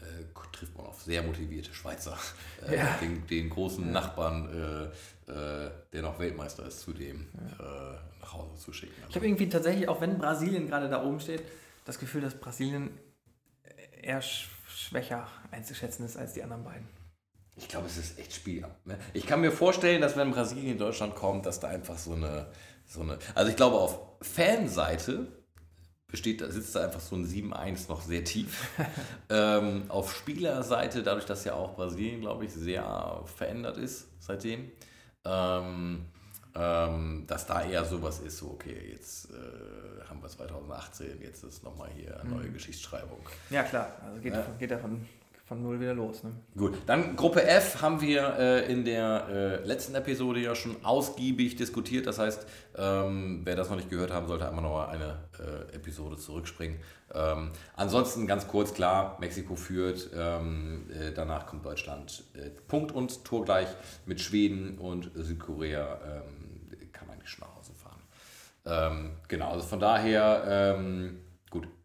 äh, 0.00 0.04
trifft 0.52 0.76
man 0.76 0.86
auf 0.86 1.02
sehr 1.02 1.22
motivierte 1.22 1.72
Schweizer. 1.72 2.18
Äh, 2.68 2.76
Ja. 2.76 2.98
den, 3.00 3.26
den 3.26 3.50
großen 3.50 3.90
Nachbarn, 3.90 4.90
äh, 5.26 5.30
äh, 5.32 5.70
der 5.92 6.02
noch 6.02 6.18
Weltmeister 6.18 6.66
ist, 6.66 6.80
zudem 6.80 7.28
äh, 7.58 7.62
nach 8.20 8.32
Hause 8.32 8.56
zu 8.56 8.72
schicken. 8.72 8.94
Ich 9.08 9.16
habe 9.16 9.26
irgendwie 9.26 9.48
tatsächlich, 9.48 9.88
auch 9.88 10.00
wenn 10.00 10.18
Brasilien 10.18 10.66
gerade 10.68 10.88
da 10.88 11.02
oben 11.02 11.20
steht, 11.20 11.42
das 11.84 11.98
Gefühl, 11.98 12.20
dass 12.20 12.34
Brasilien 12.34 12.90
eher 14.00 14.20
sch 14.22 14.48
schwächer 14.66 15.28
einzuschätzen 15.50 16.04
ist 16.04 16.16
als 16.16 16.32
die 16.32 16.42
anderen 16.42 16.64
beiden. 16.64 16.88
Ich 17.56 17.68
glaube, 17.68 17.86
es 17.86 17.96
ist 17.96 18.18
echt 18.18 18.32
Spiel. 18.32 18.66
Ne? 18.84 18.98
Ich 19.12 19.26
kann 19.26 19.40
mir 19.40 19.52
vorstellen, 19.52 20.00
dass 20.00 20.16
wenn 20.16 20.32
Brasilien 20.32 20.72
in 20.72 20.78
Deutschland 20.78 21.14
kommt, 21.14 21.46
dass 21.46 21.60
da 21.60 21.68
einfach 21.68 21.98
so 21.98 22.12
eine, 22.12 22.46
so 22.84 23.00
eine. 23.00 23.18
Also 23.34 23.50
ich 23.50 23.56
glaube, 23.56 23.76
auf 23.76 24.00
Fanseite 24.22 25.28
besteht, 26.08 26.40
da 26.40 26.50
sitzt 26.50 26.74
da 26.74 26.84
einfach 26.84 27.00
so 27.00 27.16
ein 27.16 27.26
7-1 27.26 27.88
noch 27.88 28.00
sehr 28.00 28.24
tief. 28.24 28.68
ähm, 29.30 29.84
auf 29.88 30.14
Spielerseite, 30.14 31.02
dadurch, 31.02 31.26
dass 31.26 31.44
ja 31.44 31.54
auch 31.54 31.74
Brasilien, 31.74 32.20
glaube 32.20 32.44
ich, 32.44 32.52
sehr 32.52 33.22
verändert 33.36 33.78
ist 33.78 34.06
seitdem, 34.20 34.70
ähm, 35.24 36.06
ähm, 36.54 37.24
dass 37.26 37.46
da 37.46 37.64
eher 37.64 37.84
sowas 37.84 38.20
ist, 38.20 38.38
so 38.38 38.50
okay, 38.50 38.92
jetzt 38.92 39.30
äh, 39.30 40.04
haben 40.08 40.22
wir 40.22 40.28
2018, 40.28 41.20
jetzt 41.20 41.42
ist 41.42 41.64
nochmal 41.64 41.90
hier 41.96 42.20
eine 42.20 42.30
neue 42.30 42.46
mhm. 42.46 42.54
Geschichtsschreibung. 42.54 43.18
Ja 43.50 43.64
klar, 43.64 43.96
also 44.04 44.20
geht, 44.20 44.34
ja. 44.34 44.46
geht 44.58 44.70
davon 44.70 45.04
von 45.44 45.62
null 45.62 45.78
wieder 45.78 45.92
los. 45.92 46.22
Ne? 46.24 46.32
Gut, 46.56 46.78
dann 46.86 47.16
Gruppe 47.16 47.46
F 47.46 47.82
haben 47.82 48.00
wir 48.00 48.36
äh, 48.38 48.72
in 48.72 48.84
der 48.84 49.26
äh, 49.28 49.66
letzten 49.66 49.94
Episode 49.94 50.40
ja 50.40 50.54
schon 50.54 50.76
ausgiebig 50.82 51.56
diskutiert. 51.56 52.06
Das 52.06 52.18
heißt, 52.18 52.46
ähm, 52.76 53.42
wer 53.44 53.54
das 53.54 53.68
noch 53.68 53.76
nicht 53.76 53.90
gehört 53.90 54.10
haben 54.10 54.26
sollte, 54.26 54.48
einmal 54.48 54.62
noch 54.62 54.88
eine 54.88 55.18
äh, 55.38 55.74
Episode 55.76 56.16
zurückspringen. 56.16 56.78
Ähm, 57.14 57.50
ansonsten 57.76 58.26
ganz 58.26 58.48
kurz 58.48 58.72
klar, 58.72 59.18
Mexiko 59.20 59.54
führt, 59.54 60.10
ähm, 60.16 60.90
äh, 60.90 61.12
danach 61.12 61.46
kommt 61.46 61.64
Deutschland 61.66 62.24
äh, 62.34 62.48
Punkt 62.66 62.92
und 62.92 63.24
Tor 63.24 63.44
gleich 63.44 63.68
mit 64.06 64.20
Schweden 64.20 64.78
und 64.78 65.10
Südkorea 65.14 65.98
ähm, 66.06 66.54
kann 66.92 67.10
eigentlich 67.10 67.28
schon 67.28 67.46
nach 67.46 67.54
Hause 67.56 67.72
fahren. 67.74 68.00
Ähm, 68.64 69.10
genau, 69.28 69.50
also 69.50 69.66
von 69.66 69.78
daher 69.78 70.74
ähm, 70.78 71.18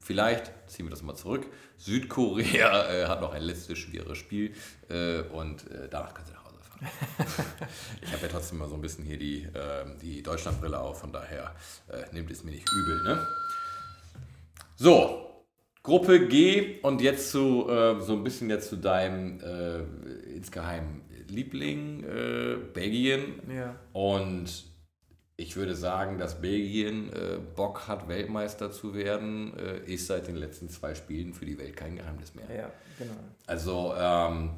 vielleicht 0.10 0.52
ziehen 0.66 0.88
wir 0.88 0.90
das 0.90 1.04
mal 1.04 1.14
zurück. 1.14 1.46
Südkorea 1.78 2.90
äh, 2.92 3.06
hat 3.06 3.22
noch 3.22 3.32
ein 3.32 3.44
letztes 3.44 3.78
schweres 3.78 4.18
Spiel 4.18 4.56
äh, 4.90 5.20
und 5.22 5.70
äh, 5.70 5.88
danach 5.88 6.16
können 6.16 6.26
sie 6.26 6.34
nach 6.34 6.46
Hause 6.46 6.58
fahren. 6.64 6.88
ich 8.02 8.12
habe 8.12 8.24
ja 8.24 8.28
trotzdem 8.28 8.58
mal 8.58 8.68
so 8.68 8.74
ein 8.74 8.82
bisschen 8.82 9.06
hier 9.06 9.20
die, 9.20 9.48
ähm, 9.54 10.00
die 10.02 10.24
Deutschlandbrille 10.24 10.80
auf, 10.80 11.02
von 11.02 11.12
daher 11.12 11.54
äh, 11.90 12.12
nimmt 12.12 12.32
es 12.32 12.44
mir 12.44 12.50
nicht 12.50 12.68
übel. 12.74 13.04
Ne? 13.04 13.28
So, 14.78 15.46
Gruppe 15.84 16.28
G 16.28 16.80
und 16.82 17.02
jetzt 17.02 17.30
zu 17.30 17.70
äh, 17.70 18.02
so 18.02 18.14
ein 18.14 18.24
bisschen 18.24 18.50
jetzt 18.50 18.70
zu 18.70 18.78
deinem 18.78 19.40
äh, 19.42 19.82
insgeheim 20.36 21.02
Liebling 21.28 22.04
Belgien 22.74 23.40
ja. 23.56 23.76
und 23.94 24.69
ich 25.40 25.56
würde 25.56 25.74
sagen, 25.74 26.18
dass 26.18 26.42
Belgien 26.42 27.14
äh, 27.14 27.38
Bock 27.56 27.88
hat, 27.88 28.10
Weltmeister 28.10 28.72
zu 28.72 28.94
werden, 28.94 29.58
äh, 29.58 29.80
ist 29.86 30.08
seit 30.08 30.28
den 30.28 30.36
letzten 30.36 30.70
zwei 30.70 30.94
Spielen 30.96 31.34
für 31.34 31.46
die 31.46 31.58
Welt 31.58 31.78
kein 31.78 31.96
Geheimnis 31.96 32.36
mehr. 32.36 32.46
Ja, 32.54 32.70
genau. 32.98 33.14
Also, 33.48 33.94
ähm, 33.98 34.52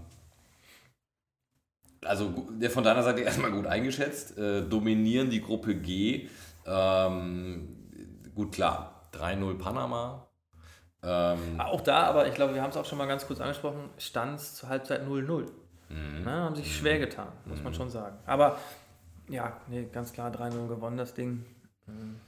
also 2.03 2.33
von 2.69 2.83
deiner 2.83 3.03
Seite 3.03 3.21
erstmal 3.21 3.51
gut 3.51 3.67
eingeschätzt. 3.67 4.37
Äh, 4.39 4.63
dominieren 4.63 5.29
die 5.29 5.41
Gruppe 5.41 5.75
G. 5.75 6.27
Ähm, 6.65 7.77
gut, 8.33 8.51
klar, 8.51 9.07
3-0 9.13 9.59
Panama. 9.59 10.27
Ähm, 11.03 11.59
auch 11.59 11.81
da, 11.81 12.03
aber 12.03 12.27
ich 12.27 12.33
glaube, 12.33 12.55
wir 12.55 12.61
haben 12.63 12.71
es 12.71 12.77
auch 12.77 12.85
schon 12.85 12.97
mal 12.97 13.07
ganz 13.07 13.27
kurz 13.27 13.39
angesprochen, 13.39 13.89
stand 13.99 14.39
es 14.39 14.55
zur 14.55 14.69
Halbzeit 14.69 15.05
0-0. 15.05 15.45
Mhm. 15.89 16.25
haben 16.25 16.55
sich 16.55 16.75
schwer 16.75 16.99
getan, 16.99 17.27
muss 17.45 17.57
mhm. 17.59 17.65
man 17.65 17.73
schon 17.73 17.89
sagen. 17.89 18.17
Aber 18.25 18.57
ja, 19.31 19.59
nee, 19.67 19.87
ganz 19.91 20.13
klar 20.13 20.31
3-0 20.31 20.67
gewonnen, 20.67 20.97
das 20.97 21.13
Ding. 21.13 21.45
Ähm, 21.87 22.19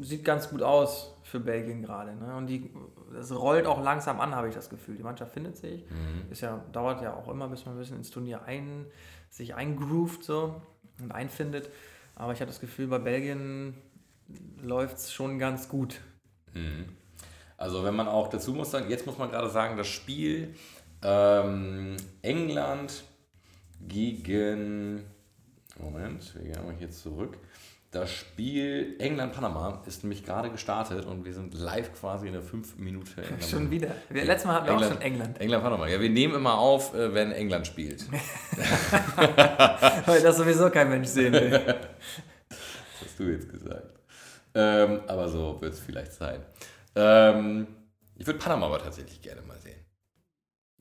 sieht 0.00 0.24
ganz 0.24 0.50
gut 0.50 0.62
aus 0.62 1.14
für 1.22 1.40
Belgien 1.40 1.82
gerade. 1.82 2.14
Ne? 2.14 2.34
Und 2.36 2.46
die, 2.46 2.70
das 3.12 3.32
rollt 3.32 3.66
auch 3.66 3.82
langsam 3.82 4.20
an, 4.20 4.34
habe 4.34 4.48
ich 4.48 4.54
das 4.54 4.68
Gefühl. 4.68 4.96
Die 4.96 5.02
Mannschaft 5.02 5.32
findet 5.32 5.56
sich. 5.56 5.84
Mhm. 5.90 6.30
Ist 6.30 6.40
ja, 6.40 6.64
dauert 6.72 7.02
ja 7.02 7.14
auch 7.14 7.28
immer, 7.28 7.48
bis 7.48 7.64
man 7.66 7.74
ein 7.74 7.78
bisschen 7.78 7.98
ins 7.98 8.10
Turnier 8.10 8.42
ein, 8.44 8.86
sich 9.28 9.54
eingroovt 9.54 10.24
so 10.24 10.60
und 11.00 11.12
einfindet. 11.12 11.70
Aber 12.16 12.32
ich 12.32 12.40
habe 12.40 12.50
das 12.50 12.60
Gefühl, 12.60 12.88
bei 12.88 12.98
Belgien 12.98 13.74
läuft 14.60 14.98
es 14.98 15.12
schon 15.12 15.38
ganz 15.38 15.68
gut. 15.68 16.00
Mhm. 16.54 16.86
Also 17.56 17.84
wenn 17.84 17.94
man 17.94 18.08
auch 18.08 18.28
dazu 18.28 18.54
muss 18.54 18.70
sagen, 18.70 18.88
jetzt 18.88 19.06
muss 19.06 19.18
man 19.18 19.30
gerade 19.30 19.50
sagen, 19.50 19.76
das 19.76 19.86
Spiel 19.86 20.54
ähm, 21.02 21.96
England 22.22 23.04
gegen 23.86 25.04
Moment, 25.80 26.34
wir 26.34 26.52
gehen 26.52 26.64
mal 26.64 26.74
hier 26.78 26.90
zurück. 26.90 27.38
Das 27.92 28.12
Spiel 28.12 28.94
England-Panama 29.00 29.82
ist 29.84 30.04
nämlich 30.04 30.24
gerade 30.24 30.48
gestartet 30.48 31.06
und 31.06 31.24
wir 31.24 31.34
sind 31.34 31.54
live 31.54 31.92
quasi 31.92 32.28
in 32.28 32.34
der 32.34 32.42
5 32.42 32.76
Minute. 32.76 33.20
England 33.22 33.44
schon 33.44 33.70
wieder. 33.70 33.96
Wir, 34.08 34.24
letztes 34.24 34.46
Mal 34.46 34.54
hatten 34.54 34.66
wir 34.66 34.72
England, 34.74 34.92
auch 34.92 34.94
schon 34.94 35.02
England. 35.02 35.40
England-Panama. 35.40 35.88
Ja, 35.88 36.00
wir 36.00 36.10
nehmen 36.10 36.36
immer 36.36 36.56
auf, 36.56 36.94
äh, 36.94 37.12
wenn 37.12 37.32
England 37.32 37.66
spielt. 37.66 38.06
Weil 40.06 40.22
das 40.22 40.36
sowieso 40.36 40.70
kein 40.70 40.88
Mensch 40.88 41.08
sehen 41.08 41.32
will. 41.32 41.50
das 41.50 41.78
hast 43.04 43.18
du 43.18 43.24
jetzt 43.24 43.50
gesagt. 43.50 43.98
Ähm, 44.54 45.00
aber 45.08 45.28
so 45.28 45.60
wird 45.60 45.74
es 45.74 45.80
vielleicht 45.80 46.12
sein. 46.12 46.44
Ähm, 46.94 47.66
ich 48.16 48.26
würde 48.26 48.38
Panama 48.38 48.66
aber 48.66 48.78
tatsächlich 48.78 49.20
gerne 49.20 49.42
mal 49.42 49.58
sehen. 49.58 49.79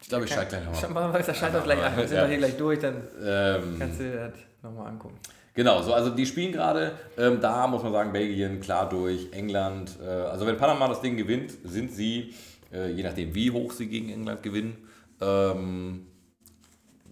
Ich 0.01 0.09
glaube, 0.09 0.25
ich 0.25 0.31
steige 0.31 0.49
gleich 0.49 0.81
nochmal. 0.81 1.23
Das 1.23 1.37
scheint 1.37 1.55
doch 1.55 1.63
gleich 1.63 1.83
an. 1.83 1.97
Wir 1.97 2.07
sind 2.07 2.17
ja. 2.17 2.23
doch 2.23 2.29
hier 2.29 2.37
gleich 2.37 2.57
durch, 2.57 2.79
dann 2.79 2.95
ähm, 3.23 3.75
kannst 3.79 3.99
du 3.99 4.11
das 4.11 4.33
nochmal 4.61 4.87
angucken. 4.87 5.17
Genau, 5.53 5.81
so, 5.81 5.93
also 5.93 6.09
die 6.11 6.25
spielen 6.25 6.53
gerade, 6.53 6.93
ähm, 7.17 7.41
da 7.41 7.67
muss 7.67 7.83
man 7.83 7.91
sagen, 7.91 8.13
Belgien 8.13 8.61
klar 8.61 8.87
durch, 8.87 9.27
England. 9.33 9.97
Äh, 10.01 10.07
also 10.07 10.45
wenn 10.45 10.57
Panama 10.57 10.87
das 10.87 11.01
Ding 11.01 11.17
gewinnt, 11.17 11.51
sind 11.65 11.91
sie, 11.91 12.33
äh, 12.71 12.91
je 12.91 13.03
nachdem 13.03 13.35
wie 13.35 13.51
hoch 13.51 13.71
sie 13.73 13.87
gegen 13.87 14.09
England 14.09 14.41
gewinnen, 14.41 14.77
ähm, 15.19 16.07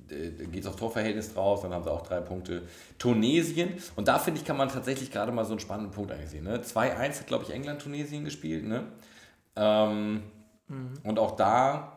geht 0.07 0.61
es 0.61 0.67
auf 0.67 0.77
Torverhältnis 0.77 1.33
drauf, 1.33 1.63
dann 1.63 1.73
haben 1.73 1.83
sie 1.83 1.91
auch 1.91 2.03
drei 2.03 2.21
Punkte. 2.21 2.61
Tunesien, 2.97 3.73
und 3.97 4.07
da 4.07 4.19
finde 4.19 4.39
ich, 4.39 4.45
kann 4.45 4.55
man 4.55 4.69
tatsächlich 4.69 5.11
gerade 5.11 5.31
mal 5.31 5.43
so 5.43 5.51
einen 5.51 5.59
spannenden 5.59 5.91
Punkt 5.91 6.11
eigentlich 6.11 6.29
sehen. 6.29 6.45
Ne? 6.45 6.61
2-1 6.61 7.19
hat, 7.19 7.27
glaube 7.27 7.43
ich, 7.43 7.53
England-Tunesien 7.53 8.23
gespielt. 8.23 8.65
Ne? 8.65 8.83
Ähm, 9.57 10.23
mhm. 10.69 10.93
Und 11.03 11.19
auch 11.19 11.35
da 11.35 11.96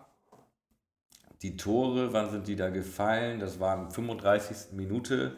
die 1.42 1.56
Tore, 1.56 2.12
wann 2.12 2.30
sind 2.30 2.46
die 2.46 2.56
da 2.56 2.68
gefallen? 2.68 3.40
Das 3.40 3.60
war 3.60 3.78
in 3.78 3.90
35. 3.90 4.72
Minute 4.72 5.32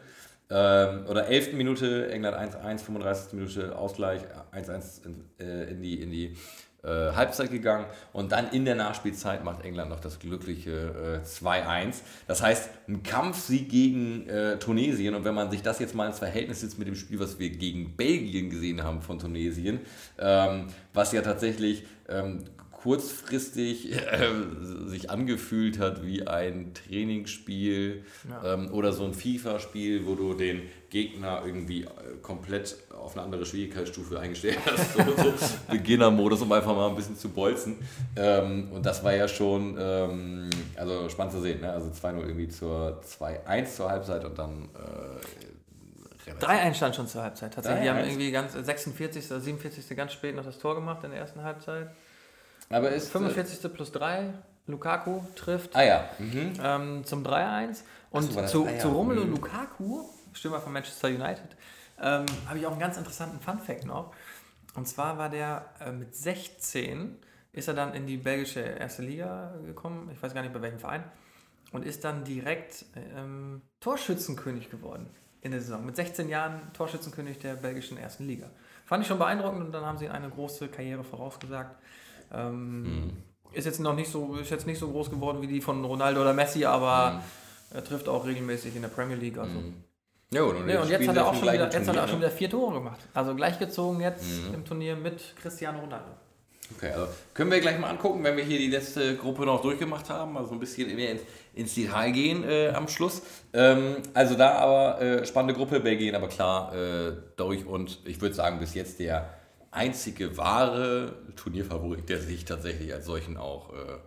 ähm, 0.49 1.05
oder 1.07 1.27
11. 1.27 1.53
Minute, 1.53 2.11
England 2.11 2.55
1-1, 2.55 2.79
35. 2.79 3.33
Minute 3.33 3.75
Ausgleich, 3.77 4.21
1-1 4.53 5.05
in, 5.05 5.23
äh, 5.39 5.71
in 5.71 5.81
die, 5.81 6.01
in 6.01 6.11
die 6.11 6.37
äh, 6.83 7.13
Halbzeit 7.13 7.49
gegangen 7.49 7.85
und 8.11 8.33
dann 8.33 8.51
in 8.51 8.65
der 8.65 8.75
Nachspielzeit 8.75 9.45
macht 9.45 9.63
England 9.63 9.89
noch 9.89 10.01
das 10.01 10.19
glückliche 10.19 11.21
äh, 11.23 11.25
2-1. 11.25 12.01
Das 12.27 12.41
heißt, 12.41 12.69
ein 12.89 13.03
Kampfsieg 13.03 13.69
gegen 13.69 14.27
äh, 14.27 14.59
Tunesien 14.59 15.15
und 15.15 15.23
wenn 15.23 15.33
man 15.33 15.49
sich 15.49 15.61
das 15.61 15.79
jetzt 15.79 15.95
mal 15.95 16.07
ins 16.07 16.19
Verhältnis 16.19 16.59
setzt 16.59 16.77
mit 16.77 16.89
dem 16.89 16.95
Spiel, 16.95 17.21
was 17.21 17.39
wir 17.39 17.49
gegen 17.51 17.95
Belgien 17.95 18.49
gesehen 18.49 18.83
haben 18.83 19.01
von 19.01 19.17
Tunesien, 19.17 19.79
ähm, 20.19 20.67
was 20.93 21.13
ja 21.13 21.21
tatsächlich 21.21 21.85
ähm, 22.09 22.43
kurzfristig 22.83 23.93
äh, 24.11 24.27
sich 24.87 25.09
angefühlt 25.09 25.79
hat 25.79 26.05
wie 26.05 26.27
ein 26.27 26.73
Trainingsspiel 26.73 28.03
ja. 28.29 28.53
ähm, 28.53 28.73
oder 28.73 28.91
so 28.91 29.05
ein 29.05 29.13
FIFA-Spiel, 29.13 30.05
wo 30.05 30.15
du 30.15 30.33
den 30.33 30.63
Gegner 30.89 31.43
irgendwie 31.45 31.83
äh, 31.83 31.87
komplett 32.21 32.75
auf 32.93 33.13
eine 33.13 33.23
andere 33.23 33.45
Schwierigkeitsstufe 33.45 34.19
eingestellt 34.19 34.59
hast, 34.65 34.95
so, 34.95 35.01
so 35.01 35.33
Beginnermodus, 35.71 36.41
um 36.41 36.51
einfach 36.51 36.75
mal 36.75 36.89
ein 36.89 36.95
bisschen 36.95 37.17
zu 37.17 37.29
bolzen. 37.29 37.77
Ähm, 38.17 38.69
und 38.73 38.85
das 38.85 39.01
war 39.03 39.15
ja 39.15 39.29
schon 39.29 39.77
ähm, 39.79 40.49
also 40.75 41.07
spannend 41.07 41.33
zu 41.33 41.41
sehen. 41.41 41.61
Ne? 41.61 41.71
Also 41.71 41.89
2-0 41.89 42.19
irgendwie 42.19 42.49
zur 42.49 43.01
2-1 43.01 43.75
zur 43.75 43.89
Halbzeit 43.89 44.25
und 44.25 44.37
dann 44.37 44.69
äh, 44.75 46.33
3-1 46.39 46.73
stand 46.75 46.95
schon 46.95 47.07
zur 47.07 47.23
Halbzeit. 47.23 47.53
Tatsächlich, 47.53 47.83
die 47.83 47.89
haben 47.89 47.99
irgendwie 47.99 48.31
ganz 48.31 48.53
46. 48.53 49.31
oder 49.31 49.39
47. 49.39 49.95
ganz 49.95 50.13
spät 50.13 50.35
noch 50.35 50.45
das 50.45 50.57
Tor 50.57 50.75
gemacht 50.75 51.03
in 51.03 51.11
der 51.11 51.19
ersten 51.19 51.43
Halbzeit. 51.43 51.89
Aber 52.73 52.89
ist 52.89 53.11
45. 53.11 53.63
Äh, 53.63 53.69
plus 53.69 53.91
3, 53.91 54.33
Lukaku 54.67 55.21
trifft 55.35 55.75
ah, 55.75 55.83
ja. 55.83 56.09
mhm. 56.19 56.53
ähm, 56.61 57.05
zum 57.05 57.23
3-1. 57.23 57.81
Und 58.11 58.31
so, 58.31 58.45
zu, 58.45 58.65
ah, 58.65 58.71
ja. 58.71 58.79
zu 58.79 58.89
Romelu 58.89 59.25
mhm. 59.25 59.31
Lukaku, 59.31 60.03
Stürmer 60.33 60.59
von 60.59 60.73
Manchester 60.73 61.09
United, 61.09 61.55
ähm, 62.01 62.25
habe 62.47 62.59
ich 62.59 62.65
auch 62.65 62.71
einen 62.71 62.79
ganz 62.79 62.97
interessanten 62.97 63.39
Fun-Fact 63.39 63.85
noch. 63.85 64.13
Und 64.75 64.87
zwar 64.87 65.17
war 65.17 65.29
der 65.29 65.65
äh, 65.79 65.91
mit 65.91 66.15
16, 66.15 67.17
ist 67.51 67.67
er 67.67 67.73
dann 67.75 67.93
in 67.93 68.07
die 68.07 68.17
belgische 68.17 68.61
erste 68.61 69.03
Liga 69.03 69.53
gekommen, 69.65 70.09
ich 70.11 70.21
weiß 70.21 70.33
gar 70.33 70.41
nicht 70.41 70.53
bei 70.53 70.61
welchem 70.61 70.79
Verein, 70.79 71.03
und 71.71 71.85
ist 71.85 72.03
dann 72.03 72.23
direkt 72.23 72.85
ähm, 73.15 73.61
Torschützenkönig 73.79 74.69
geworden 74.69 75.09
in 75.41 75.51
der 75.51 75.61
Saison. 75.61 75.85
Mit 75.85 75.95
16 75.95 76.29
Jahren 76.29 76.71
Torschützenkönig 76.73 77.39
der 77.39 77.55
belgischen 77.55 77.97
ersten 77.97 78.25
Liga. 78.25 78.49
Fand 78.85 79.03
ich 79.03 79.07
schon 79.07 79.19
beeindruckend 79.19 79.65
und 79.65 79.71
dann 79.71 79.85
haben 79.85 79.97
sie 79.97 80.09
eine 80.09 80.29
große 80.29 80.69
Karriere 80.69 81.03
vorausgesagt. 81.03 81.75
Ähm, 82.33 82.81
mhm. 82.83 83.11
Ist 83.51 83.65
jetzt 83.65 83.79
noch 83.79 83.95
nicht 83.95 84.11
so, 84.11 84.35
ist 84.35 84.49
jetzt 84.49 84.65
nicht 84.65 84.79
so 84.79 84.89
groß 84.89 85.11
geworden 85.11 85.41
wie 85.41 85.47
die 85.47 85.61
von 85.61 85.83
Ronaldo 85.85 86.21
oder 86.21 86.33
Messi, 86.33 86.65
aber 86.65 87.11
mhm. 87.11 87.77
er 87.77 87.83
trifft 87.83 88.09
auch 88.09 88.25
regelmäßig 88.25 88.75
in 88.75 88.81
der 88.81 88.89
Premier 88.89 89.15
League. 89.15 89.37
Also. 89.37 89.53
Mhm. 89.53 89.75
Ja, 90.33 90.41
und, 90.41 90.67
ja, 90.67 90.81
und 90.81 90.89
jetzt 90.89 91.07
hat 91.07 91.15
er 91.15 91.27
auch 91.27 91.35
schon 91.35 91.53
wieder, 91.53 91.71
jetzt 91.71 91.87
hat 91.87 91.95
er 91.95 92.03
auch 92.03 92.07
schon 92.07 92.19
ne? 92.19 92.25
wieder 92.25 92.35
vier 92.35 92.49
Tore 92.49 92.73
gemacht. 92.73 92.99
Also 93.13 93.35
gleichgezogen 93.35 94.01
jetzt 94.01 94.25
mhm. 94.47 94.55
im 94.55 94.65
Turnier 94.65 94.95
mit 94.95 95.35
Cristiano 95.39 95.79
Ronaldo. 95.79 96.09
Okay, 96.75 96.91
also 96.91 97.07
können 97.33 97.51
wir 97.51 97.59
gleich 97.59 97.77
mal 97.77 97.89
angucken, 97.89 98.23
wenn 98.23 98.37
wir 98.37 98.43
hier 98.43 98.57
die 98.57 98.69
letzte 98.69 99.15
Gruppe 99.15 99.45
noch 99.45 99.61
durchgemacht 99.61 100.09
haben, 100.09 100.37
also 100.37 100.53
ein 100.53 100.59
bisschen 100.59 100.95
mehr 100.95 101.11
ins, 101.11 101.21
ins 101.53 101.75
Detail 101.75 102.11
gehen 102.11 102.43
äh, 102.47 102.69
am 102.69 102.87
Schluss. 102.87 103.21
Ähm, 103.53 103.97
also 104.13 104.35
da 104.35 104.53
aber 104.53 105.01
äh, 105.01 105.25
spannende 105.25 105.53
Gruppe, 105.53 105.79
Belgien 105.79 106.15
aber 106.15 106.29
klar 106.29 106.73
äh, 106.73 107.13
durch 107.35 107.65
und 107.65 107.99
ich 108.05 108.21
würde 108.21 108.33
sagen 108.33 108.59
bis 108.59 108.73
jetzt 108.73 108.99
der 108.99 109.29
einzige 109.73 110.37
wahre 110.37 111.15
Turnierfavorit, 111.35 112.09
der 112.09 112.19
sich 112.19 112.45
tatsächlich 112.45 112.93
als 112.93 113.05
solchen 113.05 113.37
auch 113.37 113.73
äh, 113.73 113.97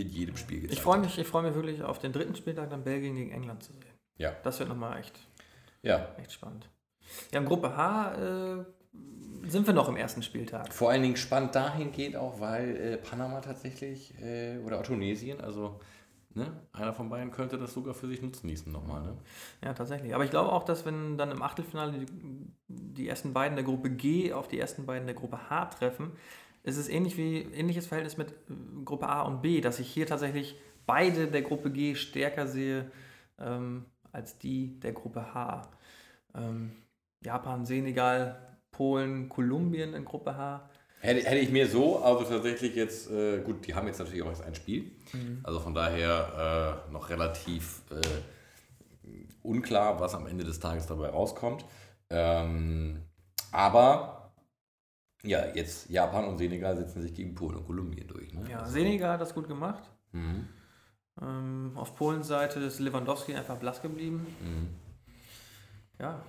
in 0.00 0.08
jedem 0.08 0.36
Spiel 0.36 0.60
gezeigt 0.60 0.78
Ich 0.78 0.82
freue 0.82 0.98
mich, 0.98 1.18
ich 1.18 1.26
freue 1.26 1.42
mich 1.42 1.54
wirklich 1.54 1.82
auf 1.82 1.98
den 1.98 2.12
dritten 2.12 2.36
Spieltag 2.36 2.70
dann 2.70 2.84
Belgien 2.84 3.16
gegen 3.16 3.30
England 3.32 3.62
zu 3.62 3.72
sehen. 3.72 3.84
Ja. 4.16 4.34
Das 4.42 4.58
wird 4.58 4.68
nochmal 4.68 4.98
echt, 4.98 5.18
Ja, 5.82 6.14
echt 6.18 6.32
spannend. 6.32 6.68
Ja, 7.32 7.40
in 7.40 7.46
Gruppe 7.46 7.76
H 7.76 8.14
äh, 8.14 8.64
sind 9.48 9.66
wir 9.66 9.74
noch 9.74 9.88
im 9.88 9.96
ersten 9.96 10.22
Spieltag. 10.22 10.72
vor 10.72 10.90
allen 10.90 11.02
Dingen 11.02 11.16
spannend 11.16 11.54
dahingehend 11.54 12.16
auch, 12.16 12.40
weil 12.40 12.76
äh, 12.76 12.96
Panama 12.98 13.40
tatsächlich 13.40 14.14
äh, 14.20 14.58
oder 14.58 14.80
auch 14.80 14.82
Tunesien, 14.82 15.40
also 15.40 15.80
ne, 16.34 16.62
einer 16.72 16.92
von 16.92 17.08
beiden 17.08 17.30
könnte 17.30 17.58
das 17.58 17.72
sogar 17.72 17.94
für 17.94 18.08
sich 18.08 18.22
nutzen 18.22 18.48
ließen 18.48 18.72
nochmal. 18.72 19.02
Ne? 19.02 19.16
Ja, 19.62 19.74
tatsächlich. 19.74 20.14
Aber 20.14 20.24
ich 20.24 20.30
glaube 20.30 20.52
auch, 20.52 20.64
dass 20.64 20.84
wenn 20.84 21.18
dann 21.18 21.30
im 21.30 21.42
Achtelfinale 21.42 21.92
die, 21.92 22.06
die 22.68 23.08
ersten 23.08 23.32
beiden 23.32 23.56
der 23.56 23.64
Gruppe 23.64 23.90
G 23.90 24.32
auf 24.32 24.48
die 24.48 24.58
ersten 24.58 24.86
beiden 24.86 25.06
der 25.06 25.14
Gruppe 25.14 25.50
H 25.50 25.66
treffen, 25.66 26.12
ist 26.62 26.76
es 26.76 26.88
ähnlich 26.88 27.16
wie 27.16 27.38
ähnliches 27.38 27.86
Verhältnis 27.86 28.16
mit 28.16 28.30
äh, 28.30 28.84
Gruppe 28.84 29.08
A 29.08 29.22
und 29.22 29.42
B, 29.42 29.60
dass 29.60 29.78
ich 29.78 29.88
hier 29.88 30.06
tatsächlich 30.06 30.56
beide 30.86 31.28
der 31.28 31.42
Gruppe 31.42 31.70
G 31.70 31.94
stärker 31.94 32.46
sehe 32.46 32.90
ähm, 33.38 33.86
als 34.12 34.38
die 34.38 34.78
der 34.80 34.92
Gruppe 34.92 35.34
H. 35.34 35.62
Ähm, 36.34 36.72
Japan, 37.24 37.66
Senegal, 37.66 38.58
Polen, 38.70 39.28
Kolumbien 39.28 39.94
in 39.94 40.04
Gruppe 40.04 40.36
H. 40.36 40.68
Hätte, 41.00 41.28
hätte 41.28 41.38
ich 41.38 41.50
mir 41.50 41.68
so, 41.68 42.02
also 42.02 42.24
tatsächlich 42.24 42.74
jetzt, 42.74 43.10
äh, 43.10 43.40
gut, 43.40 43.66
die 43.66 43.74
haben 43.74 43.86
jetzt 43.86 43.98
natürlich 43.98 44.22
auch 44.22 44.28
erst 44.28 44.42
ein 44.42 44.54
Spiel, 44.54 44.90
also 45.44 45.60
von 45.60 45.72
daher 45.72 46.84
äh, 46.88 46.92
noch 46.92 47.08
relativ 47.08 47.82
äh, 47.90 48.00
unklar, 49.42 50.00
was 50.00 50.14
am 50.14 50.26
Ende 50.26 50.44
des 50.44 50.58
Tages 50.58 50.86
dabei 50.86 51.10
rauskommt. 51.10 51.64
Ähm, 52.10 53.02
aber 53.52 54.32
ja, 55.22 55.46
jetzt 55.54 55.88
Japan 55.90 56.26
und 56.26 56.38
Senegal 56.38 56.76
setzen 56.76 57.02
sich 57.02 57.14
gegen 57.14 57.34
Polen 57.34 57.56
und 57.56 57.66
Kolumbien 57.66 58.06
durch. 58.06 58.32
Ne? 58.32 58.48
Ja, 58.50 58.60
Also, 58.60 58.72
Senegal 58.72 59.12
hat 59.12 59.20
das 59.20 59.34
gut 59.34 59.48
gemacht. 59.48 59.82
Mhm. 60.12 60.48
Ähm, 61.20 61.72
auf 61.74 61.94
Polens 61.96 62.28
Seite 62.28 62.60
ist 62.60 62.78
Lewandowski 62.78 63.34
einfach 63.34 63.56
blass 63.56 63.82
geblieben. 63.82 64.26
Mhm. 64.40 64.68
Ja, 66.00 66.22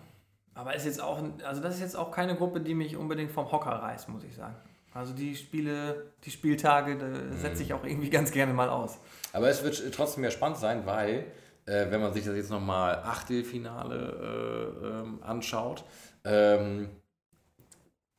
aber 0.59 0.75
ist 0.75 0.85
jetzt 0.85 1.01
auch, 1.01 1.23
also 1.45 1.61
das 1.61 1.75
ist 1.75 1.79
jetzt 1.79 1.95
auch 1.95 2.11
keine 2.11 2.35
Gruppe, 2.35 2.59
die 2.59 2.73
mich 2.73 2.97
unbedingt 2.97 3.31
vom 3.31 3.49
Hocker 3.49 3.71
reißt, 3.71 4.09
muss 4.09 4.25
ich 4.25 4.35
sagen. 4.35 4.57
Also 4.93 5.13
die 5.13 5.33
Spiele, 5.33 6.11
die 6.25 6.31
Spieltage, 6.31 6.97
da 6.97 7.37
setze 7.37 7.63
ich 7.63 7.73
auch 7.73 7.85
irgendwie 7.85 8.09
ganz 8.09 8.31
gerne 8.31 8.51
mal 8.51 8.67
aus. 8.67 8.97
Aber 9.31 9.47
es 9.47 9.63
wird 9.63 9.81
trotzdem 9.93 10.25
ja 10.25 10.31
spannend 10.31 10.57
sein, 10.57 10.85
weil, 10.85 11.27
äh, 11.65 11.89
wenn 11.89 12.01
man 12.01 12.11
sich 12.11 12.25
das 12.25 12.35
jetzt 12.35 12.49
nochmal 12.49 12.95
Achtelfinale 12.95 14.75
äh, 14.83 14.85
ähm, 14.85 15.23
anschaut, 15.23 15.85
ähm, 16.25 16.89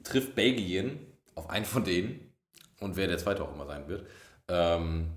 trifft 0.02 0.34
Belgien 0.34 0.98
auf 1.34 1.50
einen 1.50 1.66
von 1.66 1.84
denen 1.84 2.32
und 2.80 2.96
wer 2.96 3.06
der 3.06 3.18
zweite 3.18 3.42
auch 3.42 3.52
immer 3.52 3.66
sein 3.66 3.86
wird. 3.86 4.06
Ähm, 4.48 5.10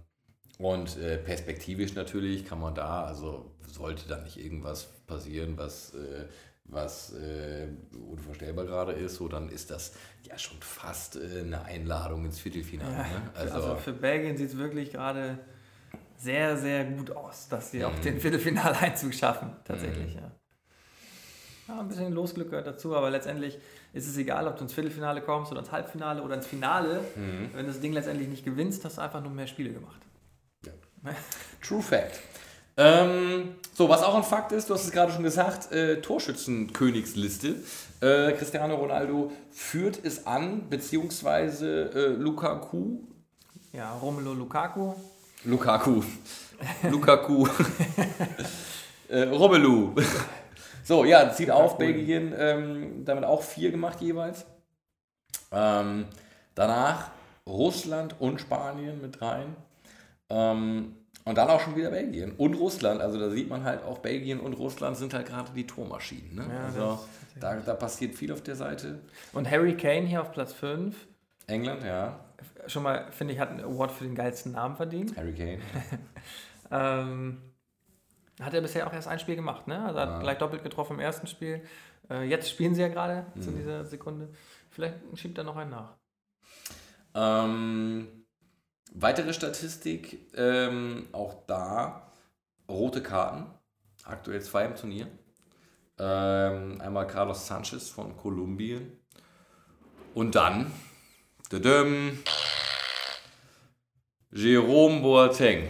und 0.58 0.98
äh, 0.98 1.20
perspektivisch 1.20 1.96
natürlich 1.96 2.46
kann 2.46 2.60
man 2.60 2.76
da, 2.76 3.06
also 3.06 3.56
sollte 3.66 4.10
da 4.10 4.18
nicht 4.18 4.38
irgendwas 4.38 4.90
passieren, 5.08 5.58
was, 5.58 5.94
äh, 5.94 6.26
was 6.66 7.14
äh, 7.14 7.68
unvorstellbar 8.12 8.66
gerade 8.66 8.94
ist, 8.94 9.16
so 9.16 9.28
dann 9.28 9.50
ist 9.50 9.70
das 9.70 9.94
ja 10.24 10.38
schon 10.38 10.58
fast 10.62 11.16
äh, 11.18 11.42
eine 11.42 11.64
Einladung 11.66 12.26
ins 12.26 12.40
Viertelfinale. 12.40 12.92
Ja, 12.92 13.44
ne? 13.44 13.52
also, 13.52 13.76
für 13.76 13.94
Belgien 13.94 14.38
sieht 14.38 14.50
es 14.50 14.58
wirklich 14.58 14.92
gerade 14.92 15.40
sehr, 16.18 16.58
sehr 16.58 16.86
gut 16.86 17.12
aus, 17.12 17.50
dass 17.50 17.72
sie 17.72 17.84
auch 17.84 17.96
Mhm. 17.98 18.02
den 18.02 18.20
Viertelfinaleinzug 18.20 19.14
schaffen, 19.14 19.56
tatsächlich, 19.66 20.16
ja. 20.16 20.32
Ja, 21.68 21.80
ein 21.80 21.88
bisschen 21.88 22.12
Losglück 22.12 22.50
gehört 22.50 22.68
dazu, 22.68 22.96
aber 22.96 23.10
letztendlich 23.10 23.58
ist 23.94 24.08
es 24.08 24.18
egal, 24.18 24.48
ob 24.48 24.58
du 24.58 24.64
ins 24.64 24.74
Viertelfinale 24.74 25.22
kommst 25.22 25.52
oder 25.52 25.62
ins 25.62 25.72
Halbfinale 25.72 26.22
oder 26.22 26.36
ins 26.36 26.46
Finale. 26.48 27.02
Mhm. 27.16 27.50
Wenn 27.54 27.66
du 27.66 27.72
das 27.72 27.80
Ding 27.80 27.94
letztendlich 27.94 28.28
nicht 28.28 28.44
gewinnst, 28.44 28.84
hast 28.84 28.98
du 28.98 29.02
einfach 29.02 29.22
nur 29.22 29.32
mehr 29.32 29.48
Spiele 29.48 29.72
gemacht. 29.72 30.02
True 31.62 31.82
Fact. 31.82 32.20
Ähm, 32.76 33.56
so, 33.74 33.90
was 33.90 34.04
auch 34.04 34.16
ein 34.16 34.24
Fakt 34.24 34.52
ist, 34.52 34.70
du 34.70 34.74
hast 34.74 34.86
es 34.86 34.92
gerade 34.92 35.12
schon 35.12 35.24
gesagt, 35.24 35.72
äh, 35.72 36.02
Torschützenkönigsliste. 36.02 37.56
Äh, 38.02 38.34
Cristiano 38.34 38.76
Ronaldo 38.76 39.32
führt 39.52 40.00
es 40.04 40.26
an, 40.26 40.70
beziehungsweise 40.70 41.92
äh, 41.94 42.08
Lukaku. 42.08 43.00
Ja, 43.72 43.94
Romelu 43.94 44.34
Lukaku, 44.34 44.94
Lukaku. 45.46 46.04
Lukaku. 46.90 47.48
äh, 49.10 49.24
Romelu. 49.24 49.96
so, 50.84 51.06
ja, 51.06 51.32
zieht 51.32 51.52
auf, 51.52 51.78
Belgien, 51.78 52.34
ähm, 52.38 53.06
damit 53.06 53.24
auch 53.24 53.42
vier 53.42 53.72
gemacht 53.72 54.02
jeweils. 54.02 54.46
Ähm, 55.52 56.06
danach 56.56 57.12
Russland 57.48 58.16
und 58.20 58.42
Spanien 58.42 59.02
mit 59.02 59.22
rein. 59.22 59.56
Ähm, 60.30 60.96
und 61.26 61.38
dann 61.38 61.50
auch 61.50 61.60
schon 61.62 61.76
wieder 61.76 61.90
Belgien 61.92 62.32
und 62.34 62.54
Russland. 62.56 63.02
Also 63.02 63.20
da 63.20 63.30
sieht 63.30 63.50
man 63.50 63.64
halt 63.64 63.84
auch, 63.84 64.00
Belgien 64.00 64.40
und 64.40 64.54
Russland 64.54 64.98
sind 64.98 65.14
halt 65.14 65.28
gerade 65.28 65.52
die 65.56 65.66
Tormaschinen. 65.68 66.36
Ne? 66.36 66.46
Ja, 66.54 66.64
also 66.66 67.00
da, 67.40 67.56
da 67.58 67.74
passiert 67.74 68.16
viel 68.16 68.32
auf 68.32 68.42
der 68.42 68.56
Seite. 68.56 69.00
Und 69.34 69.50
Harry 69.50 69.76
Kane 69.78 70.06
hier 70.08 70.22
auf 70.22 70.32
Platz 70.32 70.54
5. 70.54 70.96
England, 71.48 71.84
ja. 71.84 72.20
Schon 72.68 72.84
mal, 72.84 73.12
finde 73.12 73.34
ich, 73.34 73.40
hat 73.40 73.50
einen 73.50 73.62
Award 73.62 73.92
für 73.92 74.04
den 74.06 74.16
geilsten 74.16 74.54
Namen 74.54 74.76
verdient. 74.76 75.16
Harry 75.18 75.34
Kane. 75.34 75.60
Ähm, 76.72 77.38
hat 78.42 78.54
er 78.56 78.62
bisher 78.62 78.88
auch 78.88 78.94
erst 78.94 79.08
ein 79.08 79.20
Spiel 79.20 79.36
gemacht, 79.36 79.68
ne? 79.68 79.86
Also 79.86 80.00
hat 80.00 80.10
Ja. 80.10 80.20
gleich 80.20 80.38
doppelt 80.40 80.64
getroffen 80.64 80.94
im 80.94 81.00
ersten 81.02 81.28
Spiel. 81.28 81.62
Äh, 82.10 82.24
jetzt 82.24 82.50
spielen 82.50 82.74
sie 82.74 82.82
ja 82.82 82.88
gerade 82.88 83.26
zu 83.40 83.52
Mhm. 83.52 83.58
dieser 83.58 83.86
Sekunde. 83.86 84.30
Vielleicht 84.72 84.96
schiebt 85.16 85.38
er 85.38 85.44
noch 85.44 85.56
einen 85.56 85.70
nach. 85.70 85.94
Ähm, 87.14 88.23
weitere 88.94 89.34
Statistik, 89.34 90.20
ähm, 90.36 91.08
auch 91.12 91.46
da 91.48 92.12
rote 92.70 93.02
Karten, 93.02 93.46
aktuell 94.04 94.42
zwei 94.42 94.66
im 94.66 94.76
Turnier. 94.76 95.08
Ähm, 96.00 96.82
einmal 96.82 97.06
Carlos 97.06 97.46
Sanchez 97.46 97.90
von 97.90 98.18
Kolumbien 98.18 98.92
und 100.16 100.34
dann 100.34 100.72
dadam, 101.50 102.18
Jerome 104.32 105.02
Boateng 105.02 105.70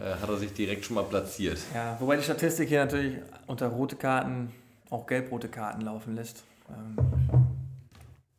äh, 0.00 0.14
hat 0.20 0.28
er 0.28 0.36
sich 0.36 0.52
direkt 0.52 0.84
schon 0.84 0.94
mal 0.94 1.02
platziert. 1.02 1.58
Ja, 1.74 1.96
wobei 1.98 2.16
die 2.16 2.22
Statistik 2.22 2.68
hier 2.68 2.84
natürlich 2.84 3.18
unter 3.48 3.66
rote 3.66 3.96
Karten 3.96 4.52
auch 4.90 5.06
gelb-rote 5.06 5.48
Karten 5.48 5.80
laufen 5.80 6.14
lässt. 6.14 6.44
Ähm, 6.68 6.96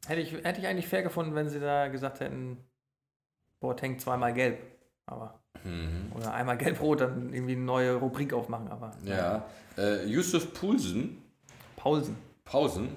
hätte, 0.08 0.22
ich, 0.22 0.32
hätte 0.32 0.62
ich 0.62 0.68
eigentlich 0.68 0.88
fair 0.88 1.04
gefunden, 1.04 1.36
wenn 1.36 1.50
sie 1.50 1.60
da 1.60 1.90
gesagt 1.90 2.22
hätten, 2.22 2.58
Boateng 3.66 3.98
zweimal 3.98 4.32
gelb. 4.34 4.60
Aber, 5.08 5.40
Mhm. 5.64 6.12
oder 6.16 6.34
einmal 6.34 6.58
gelb-rot, 6.58 7.02
dann 7.02 7.34
irgendwie 7.34 7.54
eine 7.54 7.64
neue 7.64 7.96
Rubrik 7.96 8.32
aufmachen. 8.34 8.68
Aber 8.68 8.92
Ja, 9.04 9.44
äh, 9.78 10.06
Yusuf 10.06 10.54
Poulsen, 10.54 11.22
Paulsen. 11.76 12.16
Pausen, 12.44 12.90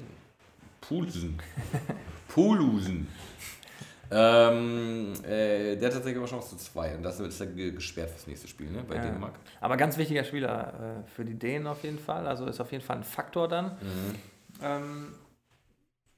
Poulsen, 0.83 1.41
Polusen. 2.29 3.09
Ähm, 4.11 5.13
äh, 5.25 5.77
der 5.77 5.87
hat 5.89 5.95
tatsächlich 5.95 6.17
aber 6.17 6.27
Chance 6.27 6.51
zu 6.51 6.57
zwei 6.57 6.95
und 6.97 7.03
das 7.03 7.21
ist 7.21 7.39
ge- 7.55 7.73
gesperrt 7.73 8.11
fürs 8.11 8.27
nächste 8.27 8.49
Spiel, 8.49 8.71
ne, 8.71 8.83
bei 8.83 8.97
Ja. 8.97 9.03
Dänemark. 9.03 9.35
Aber 9.61 9.77
ganz 9.77 9.97
wichtiger 9.99 10.25
Spieler 10.25 11.03
äh, 11.05 11.09
für 11.11 11.25
die 11.27 11.35
Dänen 11.39 11.67
auf 11.67 11.83
jeden 11.85 11.99
Fall. 11.99 12.27
Also 12.27 12.47
ist 12.47 12.59
auf 12.61 12.73
jeden 12.73 12.85
Fall 12.85 12.97
ein 12.99 13.05
Faktor 13.05 13.49
dann. 13.49 13.73
Mhm. 13.73 14.15
Ähm, 14.63 15.15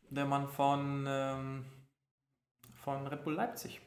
der 0.08 0.24
Mann 0.24 0.48
von, 0.48 1.04
ähm, 1.08 1.64
von 2.84 3.06
Red 3.08 3.24
Bull 3.24 3.34
Leipzig 3.34 3.80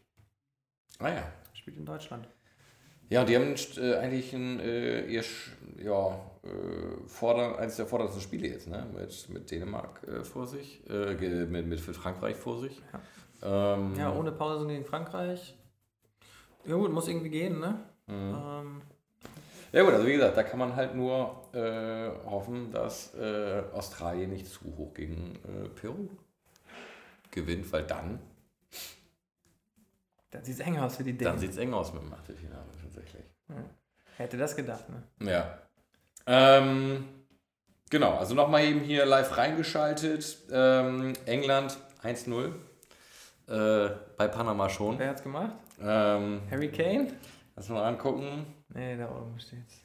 Ah 1.03 1.09
ja. 1.09 1.23
spielt 1.53 1.77
in 1.77 1.85
Deutschland. 1.85 2.27
Ja, 3.09 3.21
und 3.21 3.29
die 3.29 3.35
haben 3.35 3.53
äh, 3.77 3.95
eigentlich 3.95 4.33
ein, 4.33 4.59
äh, 4.59 5.05
ihr, 5.05 5.23
ja, 5.83 6.07
äh, 6.43 7.07
vorder, 7.07 7.59
eines 7.59 7.75
der 7.75 7.85
vordersten 7.85 8.21
Spiele 8.21 8.47
jetzt, 8.47 8.67
ne? 8.67 8.87
Mit, 8.93 9.29
mit 9.29 9.51
Dänemark 9.51 10.01
äh, 10.07 10.23
vor 10.23 10.47
sich, 10.47 10.81
äh, 10.89 11.45
mit, 11.45 11.67
mit 11.67 11.79
Frankreich 11.81 12.35
vor 12.37 12.59
sich. 12.59 12.81
Ähm, 13.43 13.93
Ja, 13.97 14.13
ohne 14.15 14.31
Pause 14.31 14.65
gegen 14.65 14.85
Frankreich. 14.85 15.55
Ja 16.65 16.75
gut, 16.75 16.91
muss 16.91 17.09
irgendwie 17.09 17.29
gehen, 17.29 17.59
ne? 17.59 17.79
Mhm. 18.07 18.13
Ähm, 18.35 18.81
Ja 19.73 19.83
gut, 19.83 19.93
also 19.93 20.07
wie 20.07 20.13
gesagt, 20.13 20.37
da 20.37 20.43
kann 20.43 20.59
man 20.59 20.75
halt 20.75 20.95
nur 20.95 21.49
äh, 21.53 22.09
hoffen, 22.25 22.71
dass 22.71 23.13
Australien 23.73 24.29
nicht 24.31 24.47
zu 24.47 24.61
hoch 24.77 24.93
gegen 24.93 25.37
Peru 25.75 26.07
gewinnt, 27.31 27.71
weil 27.73 27.83
dann, 27.83 28.19
dann 30.33 30.43
sieht 30.43 30.55
es 30.55 30.59
eng 30.61 30.77
aus 30.77 30.97
für 30.97 31.03
die 31.03 31.17
dann 31.17 31.33
Dänen. 31.35 31.39
sieht 31.39 31.51
es 31.51 31.57
eng 31.57 31.73
aus 31.73 31.93
mit 31.93 32.01
dem 32.01 32.13
Achtelfinale 32.13 32.65
tatsächlich. 32.81 33.23
Hätte 34.17 34.37
das 34.37 34.55
gedacht, 34.55 34.85
ne? 34.89 35.03
Ja. 35.31 35.59
Ähm, 36.25 37.05
genau, 37.89 38.17
also 38.17 38.33
nochmal 38.35 38.63
eben 38.63 38.81
hier 38.81 39.05
live 39.05 39.37
reingeschaltet. 39.37 40.37
Ähm, 40.51 41.13
England 41.25 41.77
1-0. 42.03 42.53
Äh, 43.47 43.89
bei 44.17 44.27
Panama 44.27 44.69
schon. 44.69 44.97
Wer 44.99 45.09
hat's 45.09 45.23
gemacht? 45.23 45.53
Ähm, 45.81 46.41
Harry 46.49 46.69
Kane? 46.71 47.13
lass 47.55 47.69
mal 47.69 47.85
angucken. 47.85 48.45
Nee, 48.69 48.97
da 48.97 49.09
oben 49.11 49.39
steht's. 49.39 49.81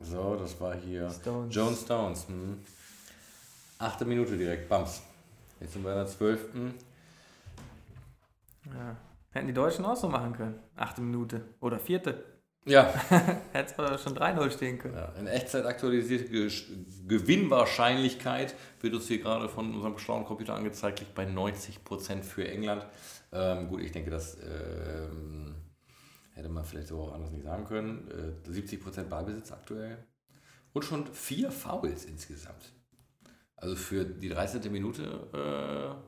So, 0.00 0.36
das 0.36 0.60
war 0.60 0.74
hier. 0.74 1.08
Stones. 1.10 1.54
Joan 1.54 1.74
Stones. 1.74 2.28
Hm. 2.28 2.60
Achte 3.78 4.04
Minute 4.04 4.36
direkt, 4.36 4.68
Bams. 4.68 5.02
Jetzt 5.60 5.72
sind 5.72 5.82
wir 5.84 5.92
in 5.92 5.96
der 5.98 6.06
12. 6.06 6.40
Ja. 8.66 8.96
Hätten 9.34 9.48
die 9.48 9.52
Deutschen 9.52 9.84
auch 9.84 9.96
so 9.96 10.08
machen 10.08 10.32
können. 10.32 10.60
Achte 10.76 11.00
Minute. 11.00 11.42
Oder 11.60 11.80
vierte. 11.80 12.24
Ja, 12.66 12.84
Hätte 13.52 13.82
es 13.82 14.02
schon 14.02 14.16
3-0 14.16 14.50
stehen 14.52 14.78
können. 14.78 14.94
ja 14.94 15.12
in 15.18 15.26
Echtzeit 15.26 15.66
aktualisierte 15.66 16.26
Ge 16.30 16.48
Gewinnwahrscheinlichkeit 17.06 18.54
wird 18.80 18.94
uns 18.94 19.08
hier 19.08 19.18
gerade 19.18 19.48
von 19.48 19.74
unserem 19.74 19.98
schlauen 19.98 20.24
Computer 20.24 20.54
angezeigt, 20.54 21.00
liegt 21.00 21.14
bei 21.14 21.26
90% 21.26 22.22
für 22.22 22.48
England. 22.48 22.86
Ähm, 23.32 23.68
gut, 23.68 23.80
ich 23.82 23.92
denke, 23.92 24.10
das 24.10 24.38
ähm, 24.40 25.56
hätte 26.32 26.48
man 26.48 26.64
vielleicht 26.64 26.86
so 26.88 27.00
auch 27.02 27.12
anders 27.12 27.32
nicht 27.32 27.44
sagen 27.44 27.64
können. 27.64 28.08
Äh, 28.46 28.48
70% 28.48 29.08
Ballbesitz 29.08 29.50
aktuell. 29.52 29.98
Und 30.72 30.84
schon 30.84 31.06
vier 31.08 31.50
Fouls 31.50 32.04
insgesamt. 32.04 32.72
Also 33.56 33.74
für 33.74 34.04
die 34.04 34.28
13. 34.28 34.72
Minute 34.72 35.98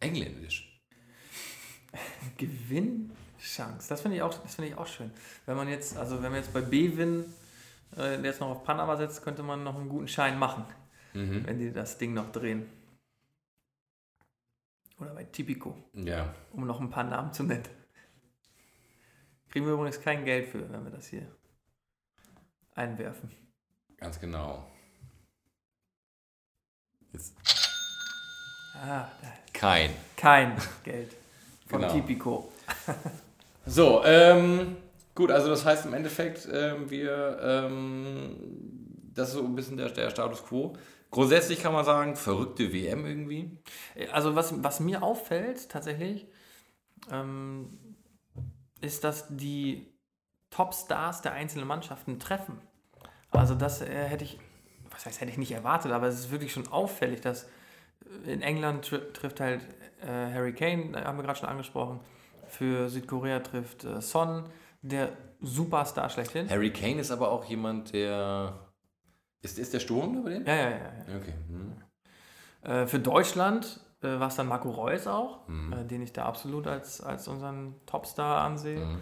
äh, 0.00 0.06
engländisch. 0.06 0.71
Gewinnchance. 2.38 3.88
Das 3.88 4.00
finde 4.00 4.16
ich, 4.16 4.22
auch- 4.22 4.34
das 4.42 4.54
finde 4.54 4.70
ich 4.70 4.76
auch 4.76 4.86
schön. 4.86 5.10
Wenn 5.46 5.56
man 5.56 5.68
jetzt, 5.68 5.96
also 5.96 6.16
wenn 6.22 6.30
man 6.32 6.40
jetzt 6.40 6.52
bei 6.52 6.60
B-Win 6.60 7.24
äh, 7.96 8.20
jetzt 8.22 8.40
noch 8.40 8.48
auf 8.48 8.64
Panama 8.64 8.96
setzt, 8.96 9.22
könnte 9.22 9.42
man 9.42 9.62
noch 9.64 9.74
einen 9.76 9.88
guten 9.88 10.08
Schein 10.08 10.38
machen, 10.38 10.64
Mhm. 11.14 11.46
wenn 11.46 11.58
die 11.58 11.72
das 11.72 11.98
Ding 11.98 12.14
noch 12.14 12.32
drehen. 12.32 12.66
Oder 14.98 15.14
bei 15.14 15.24
Tipico, 15.24 15.76
Ja, 15.94 16.34
um 16.52 16.66
noch 16.66 16.80
ein 16.80 16.88
paar 16.90 17.04
Namen 17.04 17.32
zu 17.32 17.42
nennen. 17.42 17.64
Kriegen 19.50 19.66
wir 19.66 19.74
übrigens 19.74 20.00
kein 20.00 20.24
Geld 20.24 20.48
für, 20.48 20.70
wenn 20.70 20.84
wir 20.84 20.90
das 20.90 21.08
hier 21.08 21.26
einwerfen. 22.74 23.30
ganz 23.98 24.18
genau. 24.18 24.66
Jetzt 27.12 27.34
Ah, 28.74 29.06
kein. 29.52 29.90
kein 30.16 30.56
Geld 30.82 31.14
von 31.72 31.80
Genau. 31.80 31.92
Tipico. 31.92 32.52
So, 33.64 34.02
ähm, 34.04 34.76
gut, 35.14 35.30
also 35.30 35.48
das 35.48 35.64
heißt 35.64 35.86
im 35.86 35.94
Endeffekt, 35.94 36.48
ähm, 36.52 36.90
wir, 36.90 37.38
ähm, 37.40 38.36
das 39.14 39.28
ist 39.28 39.34
so 39.34 39.44
ein 39.44 39.54
bisschen 39.54 39.76
der, 39.76 39.88
der 39.90 40.10
Status 40.10 40.44
quo. 40.44 40.76
Grundsätzlich 41.12 41.62
kann 41.62 41.72
man 41.72 41.84
sagen, 41.84 42.16
verrückte 42.16 42.72
WM 42.72 43.06
irgendwie. 43.06 43.56
Also 44.10 44.34
was, 44.34 44.64
was 44.64 44.80
mir 44.80 45.04
auffällt 45.04 45.68
tatsächlich, 45.68 46.26
ähm, 47.12 47.68
ist, 48.80 49.04
dass 49.04 49.26
die 49.30 49.86
Topstars 50.50 51.22
der 51.22 51.32
einzelnen 51.32 51.68
Mannschaften 51.68 52.18
treffen. 52.18 52.60
Also 53.30 53.54
das 53.54 53.80
äh, 53.80 53.86
hätte 53.86 54.24
ich, 54.24 54.40
was 54.90 55.06
heißt, 55.06 55.20
hätte 55.20 55.30
ich 55.30 55.38
nicht 55.38 55.52
erwartet, 55.52 55.92
aber 55.92 56.08
es 56.08 56.16
ist 56.18 56.30
wirklich 56.32 56.52
schon 56.52 56.66
auffällig, 56.66 57.20
dass 57.20 57.46
in 58.26 58.42
England 58.42 58.84
tri 58.86 58.98
trifft 59.12 59.40
halt 59.40 59.60
äh, 60.02 60.06
Harry 60.06 60.52
Kane, 60.52 60.96
äh, 60.98 61.04
haben 61.04 61.18
wir 61.18 61.24
gerade 61.24 61.38
schon 61.38 61.48
angesprochen, 61.48 62.00
für 62.48 62.88
Südkorea 62.88 63.40
trifft 63.40 63.84
äh, 63.84 64.00
Son, 64.00 64.44
der 64.82 65.10
Superstar 65.40 66.08
schlechthin. 66.10 66.48
Harry 66.50 66.72
Kane 66.72 67.00
ist 67.00 67.10
aber 67.10 67.30
auch 67.30 67.44
jemand, 67.44 67.92
der. 67.92 68.58
Ist, 69.42 69.58
ist 69.58 69.74
der 69.74 69.80
Sturm 69.80 70.18
über 70.18 70.30
den? 70.30 70.44
Ja, 70.46 70.54
ja, 70.54 70.70
ja. 70.70 70.76
ja. 70.76 71.16
Okay. 71.16 71.34
Hm. 71.48 71.72
Äh, 72.62 72.86
für 72.86 73.00
Deutschland 73.00 73.80
äh, 74.02 74.20
war 74.20 74.28
es 74.28 74.36
dann 74.36 74.46
Marco 74.46 74.70
Reus 74.70 75.06
auch, 75.06 75.48
äh, 75.48 75.84
den 75.84 76.02
ich 76.02 76.12
da 76.12 76.26
absolut 76.26 76.66
als, 76.66 77.00
als 77.00 77.26
unseren 77.26 77.74
Topstar 77.86 78.42
ansehe. 78.44 78.98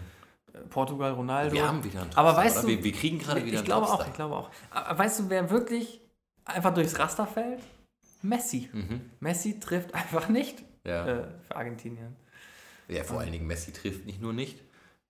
Äh, 0.53 0.59
Portugal, 0.69 1.11
Ronaldo. 1.11 1.53
Wir 1.53 1.67
haben 1.67 1.83
wieder 1.83 2.01
einen 2.01 2.11
Aber 2.15 2.29
Topstar, 2.29 2.45
weißt 2.45 2.57
oder? 2.57 2.67
du, 2.67 2.77
wir, 2.77 2.83
wir 2.83 2.91
kriegen 2.91 3.19
gerade 3.19 3.41
wieder 3.41 3.53
ich 3.53 3.57
einen 3.59 3.65
glaube 3.65 3.85
auch, 3.85 3.91
Topstar. 3.91 4.07
ich 4.07 4.13
glaube 4.15 4.35
auch. 4.35 4.49
Aber 4.71 4.99
weißt 4.99 5.19
du, 5.19 5.29
wer 5.29 5.49
wirklich 5.49 6.01
einfach 6.45 6.73
durchs 6.73 6.97
Raster 6.97 7.27
fällt? 7.27 7.61
Messi. 8.23 8.69
Messi 9.19 9.59
trifft 9.59 9.93
einfach 9.95 10.29
nicht 10.29 10.59
Mhm. 10.61 10.65
Ja. 10.89 11.05
äh, 11.07 11.23
für 11.47 11.55
Argentinien. 11.55 12.15
ja, 12.87 13.03
vor 13.03 13.19
allen 13.19 13.31
Dingen 13.31 13.45
Messi 13.45 13.71
trifft 13.71 14.05
nicht 14.05 14.19
nur 14.21 14.33
nicht. 14.33 14.59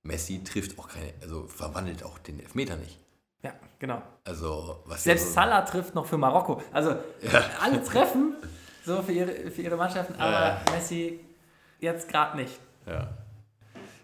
Messi 0.03 0.43
trifft 0.43 0.77
auch 0.77 0.89
keine, 0.89 1.13
also 1.21 1.47
verwandelt 1.47 2.03
auch 2.03 2.17
den 2.19 2.39
Elfmeter 2.41 2.75
nicht. 2.75 2.97
Ja, 3.43 3.53
genau. 3.79 4.01
Also, 4.25 4.83
was 4.85 5.03
Selbst 5.03 5.21
also, 5.23 5.33
Salah 5.33 5.61
trifft 5.61 5.95
noch 5.95 6.05
für 6.05 6.17
Marokko. 6.17 6.61
Also 6.73 6.95
alle 7.61 7.83
treffen 7.83 8.35
so 8.85 9.01
für 9.01 9.11
ihre, 9.13 9.49
für 9.51 9.61
ihre 9.61 9.77
Mannschaften, 9.77 10.15
aber 10.15 10.59
Messi 10.71 11.19
jetzt 11.79 12.09
gerade 12.09 12.35
nicht. 12.37 12.59
Ja, 12.85 13.15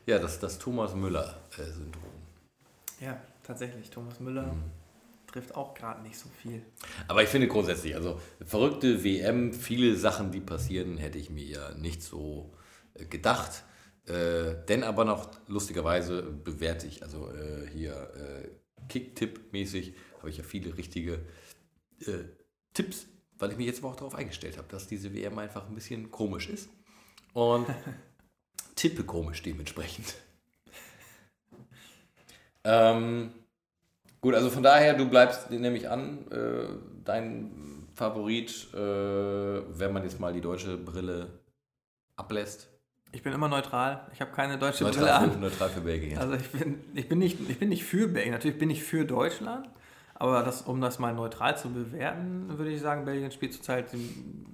ja 0.06 0.20
das, 0.20 0.40
das 0.40 0.58
Thomas 0.58 0.96
Müller-Syndrom. 0.96 2.04
Ja, 3.02 3.20
tatsächlich. 3.44 3.90
Thomas 3.90 4.20
Müller 4.20 4.44
Mhm. 4.44 4.64
Trifft 5.38 5.56
auch 5.56 5.76
gerade 5.76 6.02
nicht 6.02 6.18
so 6.18 6.30
viel. 6.30 6.66
Aber 7.08 7.22
ich 7.22 7.30
finde 7.30 7.48
grundsätzlich, 7.48 7.96
also 7.96 8.20
verrückte 8.44 9.04
WM, 9.04 9.54
viele 9.54 9.96
Sachen, 9.96 10.32
die 10.32 10.40
passieren, 10.40 10.98
hätte 10.98 11.20
ich 11.20 11.30
mir 11.30 11.46
ja 11.46 11.74
nicht 11.76 12.02
so 12.02 12.56
äh, 12.96 13.06
gedacht. 13.06 13.64
Äh, 14.06 14.66
denn 14.68 14.84
aber 14.84 15.06
noch 15.06 15.30
lustigerweise 15.48 16.24
bewerte 16.24 16.88
ich, 16.88 17.04
also 17.04 17.32
äh, 17.32 17.68
hier 17.68 17.94
äh, 17.94 18.50
Kick-Tipp-mäßig, 18.90 19.94
habe 20.18 20.30
ich 20.32 20.38
ja 20.38 20.44
viele 20.44 20.76
richtige 20.76 21.26
äh, 22.00 22.24
Tipps, 22.74 23.06
weil 23.38 23.52
ich 23.52 23.58
mich 23.58 23.68
jetzt 23.68 23.80
aber 23.80 23.90
auch 23.90 23.96
darauf 23.96 24.16
eingestellt 24.16 24.58
habe, 24.58 24.68
dass 24.70 24.88
diese 24.88 25.14
WM 25.14 25.38
einfach 25.38 25.68
ein 25.68 25.76
bisschen 25.76 26.10
komisch 26.10 26.50
ist. 26.50 26.70
Und 27.34 27.68
tippe 28.76 29.04
komisch 29.04 29.44
dementsprechend. 29.44 30.16
Ähm, 32.64 33.34
Gut, 34.22 34.34
also 34.34 34.50
von 34.50 34.64
daher, 34.64 34.94
du 34.94 35.08
bleibst, 35.08 35.52
nehme 35.52 35.78
ich 35.78 35.90
an, 35.90 36.26
äh, 36.32 36.68
dein 37.06 37.88
Favorit, 37.94 38.68
äh, 38.74 38.78
wenn 38.78 39.94
man 39.94 40.04
jetzt 40.04 40.20
mal 40.20 40.34
die 40.34 40.42
deutsche 40.42 40.78
Brille 40.78 41.40
ablässt. 42.16 42.70
Ich 43.12 43.24
bin 43.24 43.34
immer 43.34 43.48
neutral. 43.48 44.08
Ich 44.14 44.22
habe 44.22 44.32
keine 44.32 44.58
deutsche 44.58 44.84
Brille 44.84 45.00
Neutral 45.00 45.28
für, 45.28 45.34
an. 45.34 45.40
neutral 45.40 45.70
für 45.70 45.82
Belgien. 45.82 46.18
Also 46.18 46.34
ich 46.34 46.50
bin, 46.50 46.80
ich, 46.94 47.08
bin 47.08 47.20
nicht, 47.20 47.38
ich 47.50 47.58
bin 47.58 47.70
nicht 47.70 47.84
für 47.84 48.08
Belgien. 48.08 48.34
Natürlich 48.34 48.58
bin 48.58 48.70
ich 48.70 48.84
für 48.84 49.06
Deutschland. 49.06 49.70
Aber 50.20 50.42
das, 50.42 50.64
um 50.64 50.82
das 50.82 50.98
mal 50.98 51.14
neutral 51.14 51.56
zu 51.58 51.70
bewerten, 51.70 52.46
würde 52.58 52.72
ich 52.72 52.82
sagen, 52.82 53.06
Belgien 53.06 53.32
spielt 53.32 53.54
zurzeit 53.54 53.94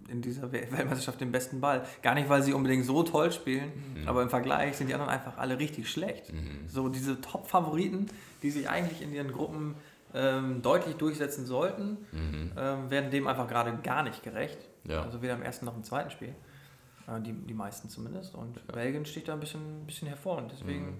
in, 0.09 0.21
dieser 0.21 0.51
We- 0.51 0.67
Weltmeisterschaft 0.71 1.21
den 1.21 1.31
besten 1.31 1.61
Ball. 1.61 1.83
Gar 2.01 2.15
nicht, 2.15 2.27
weil 2.27 2.43
sie 2.43 2.51
unbedingt 2.53 2.85
so 2.85 3.01
toll 3.03 3.31
spielen, 3.31 3.71
aber 4.05 4.21
im 4.23 4.29
Vergleich 4.29 4.75
sind 4.75 4.87
die 4.87 4.93
anderen 4.93 5.09
einfach 5.11 5.37
alle 5.37 5.57
richtig 5.59 5.89
schlecht. 5.89 6.33
So 6.67 6.89
diese 6.89 7.21
Top-Favoriten, 7.21 8.07
die 8.41 8.51
sich 8.51 8.69
eigentlich 8.69 9.01
in 9.01 9.13
ihren 9.13 9.31
Gruppen 9.31 9.75
ähm, 10.13 10.61
deutlich 10.61 10.95
durchsetzen 10.97 11.45
sollten, 11.45 11.97
ähm, 12.57 12.89
werden 12.91 13.09
dem 13.09 13.25
einfach 13.27 13.47
gerade 13.47 13.73
gar 13.83 14.03
nicht 14.03 14.21
gerecht. 14.21 14.57
Ja. 14.83 15.01
Also 15.03 15.21
weder 15.21 15.33
im 15.35 15.41
ersten 15.43 15.65
noch 15.65 15.75
im 15.77 15.83
zweiten 15.85 16.09
Spiel. 16.11 16.35
Äh, 17.07 17.21
die, 17.21 17.31
die 17.31 17.53
meisten 17.53 17.87
zumindest. 17.89 18.35
Und 18.35 18.67
Belgien 18.67 19.05
sticht 19.05 19.29
da 19.29 19.33
ein 19.33 19.39
bisschen, 19.39 19.83
ein 19.83 19.85
bisschen 19.85 20.09
hervor. 20.09 20.37
Und 20.39 20.51
deswegen 20.51 20.99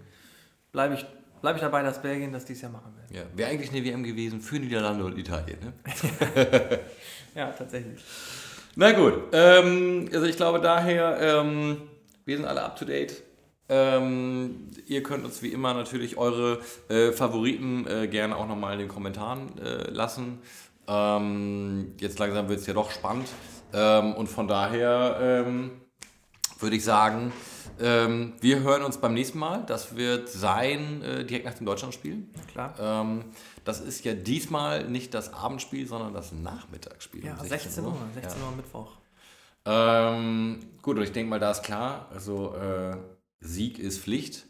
bleibe 0.71 0.95
ich, 0.95 1.05
bleib 1.43 1.57
ich 1.57 1.61
dabei, 1.61 1.83
dass 1.83 2.01
Belgien 2.01 2.31
das 2.31 2.45
dieses 2.45 2.61
Jahr 2.63 2.71
machen 2.71 2.93
wird. 2.95 3.11
ja, 3.11 3.23
Wäre 3.35 3.51
eigentlich 3.51 3.69
eine 3.71 3.83
WM 3.83 4.01
gewesen 4.01 4.39
für 4.39 4.55
Niederlande 4.55 5.03
und 5.03 5.17
Italien. 5.17 5.57
Ne? 5.61 5.73
Ja, 7.35 7.47
tatsächlich. 7.47 7.99
Na 8.75 8.91
gut, 8.91 9.15
ähm, 9.33 10.07
also 10.13 10.25
ich 10.25 10.37
glaube 10.37 10.59
daher, 10.61 11.17
ähm, 11.19 11.81
wir 12.25 12.37
sind 12.37 12.45
alle 12.45 12.61
up 12.61 12.77
to 12.77 12.85
date. 12.85 13.23
Ähm, 13.69 14.69
ihr 14.85 15.01
könnt 15.01 15.25
uns 15.25 15.41
wie 15.41 15.47
immer 15.49 15.73
natürlich 15.73 16.15
eure 16.15 16.59
äh, 16.89 17.11
Favoriten 17.11 17.87
äh, 17.87 18.07
gerne 18.07 18.35
auch 18.37 18.47
nochmal 18.47 18.73
in 18.73 18.79
den 18.79 18.87
Kommentaren 18.87 19.57
äh, 19.57 19.89
lassen. 19.89 20.39
Ähm, 20.87 21.95
jetzt 21.99 22.19
langsam 22.19 22.47
wird 22.49 22.59
es 22.59 22.67
ja 22.67 22.73
doch 22.73 22.91
spannend. 22.91 23.27
Ähm, 23.73 24.13
und 24.13 24.27
von 24.27 24.47
daher 24.47 25.17
ähm, 25.19 25.71
würde 26.59 26.75
ich 26.75 26.83
sagen, 26.83 27.33
ähm, 27.79 28.33
wir 28.39 28.61
hören 28.61 28.83
uns 28.83 28.97
beim 28.97 29.13
nächsten 29.13 29.39
Mal. 29.39 29.63
Das 29.65 29.95
wird 29.95 30.29
sein 30.29 31.01
äh, 31.01 31.25
direkt 31.25 31.45
nach 31.45 31.53
dem 31.53 31.65
Deutschlandspiel. 31.65 32.23
Klar. 32.51 32.75
Ähm, 32.79 33.25
das 33.63 33.81
ist 33.81 34.03
ja 34.05 34.13
diesmal 34.13 34.87
nicht 34.89 35.13
das 35.13 35.33
Abendspiel, 35.33 35.87
sondern 35.87 36.13
das 36.13 36.31
Nachmittagsspiel. 36.31 37.25
Ja, 37.25 37.37
um 37.39 37.47
16 37.47 37.83
Uhr, 37.83 37.95
16 38.13 38.41
Uhr 38.41 38.51
Mittwoch. 38.55 38.91
ähm, 39.65 40.59
gut, 40.81 40.97
und 40.97 41.03
ich 41.03 41.11
denke 41.11 41.29
mal, 41.29 41.39
da 41.39 41.51
ist 41.51 41.63
klar, 41.63 42.09
also 42.13 42.55
äh, 42.55 42.97
Sieg 43.39 43.79
ist 43.79 43.99
Pflicht. 43.99 44.45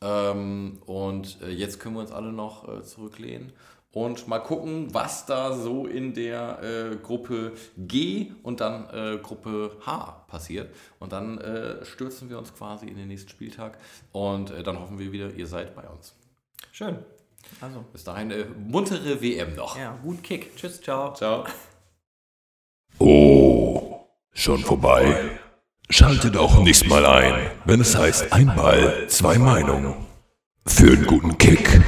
Ähm, 0.00 0.82
und 0.84 1.40
äh, 1.42 1.50
jetzt 1.50 1.80
können 1.80 1.94
wir 1.94 2.00
uns 2.00 2.12
alle 2.12 2.32
noch 2.32 2.68
äh, 2.68 2.82
zurücklehnen 2.82 3.52
und 3.94 4.26
mal 4.26 4.40
gucken, 4.40 4.92
was 4.92 5.24
da 5.24 5.52
so 5.52 5.86
in 5.86 6.14
der 6.14 6.62
äh, 6.62 6.96
Gruppe 6.96 7.52
G 7.78 8.32
und 8.42 8.60
dann 8.60 8.88
äh, 8.90 9.18
Gruppe 9.18 9.76
H 9.86 10.24
passiert. 10.26 10.74
Und 10.98 11.12
dann 11.12 11.38
äh, 11.38 11.84
stürzen 11.84 12.28
wir 12.28 12.38
uns 12.38 12.52
quasi 12.52 12.86
in 12.86 12.96
den 12.96 13.08
nächsten 13.08 13.30
Spieltag 13.30 13.78
und 14.12 14.50
äh, 14.50 14.62
dann 14.64 14.80
hoffen 14.80 14.98
wir 14.98 15.12
wieder, 15.12 15.30
ihr 15.32 15.46
seid 15.46 15.76
bei 15.76 15.88
uns. 15.88 16.14
Schön. 16.72 16.98
Also, 17.60 17.84
Bis 17.92 18.02
dahin, 18.02 18.30
äh, 18.32 18.46
muntere 18.66 19.22
WM 19.22 19.54
noch. 19.54 19.78
ja, 19.78 19.96
gut 20.02 20.22
Kick. 20.24 20.56
Tschüss, 20.56 20.80
ciao. 20.80 21.14
Ciao. 21.14 21.44
Oh, 22.98 24.06
schon 24.32 24.58
vorbei. 24.58 25.38
Schaltet 25.88 26.36
auch 26.36 26.58
nächstes 26.62 26.88
Mal 26.88 27.04
ein, 27.06 27.50
wenn 27.64 27.80
es 27.80 27.96
heißt 27.96 28.32
ein 28.32 28.46
Ball, 28.56 29.06
zwei 29.08 29.38
Meinungen. 29.38 29.94
Für 30.66 30.92
einen 30.92 31.06
guten 31.06 31.36
Kick. 31.38 31.80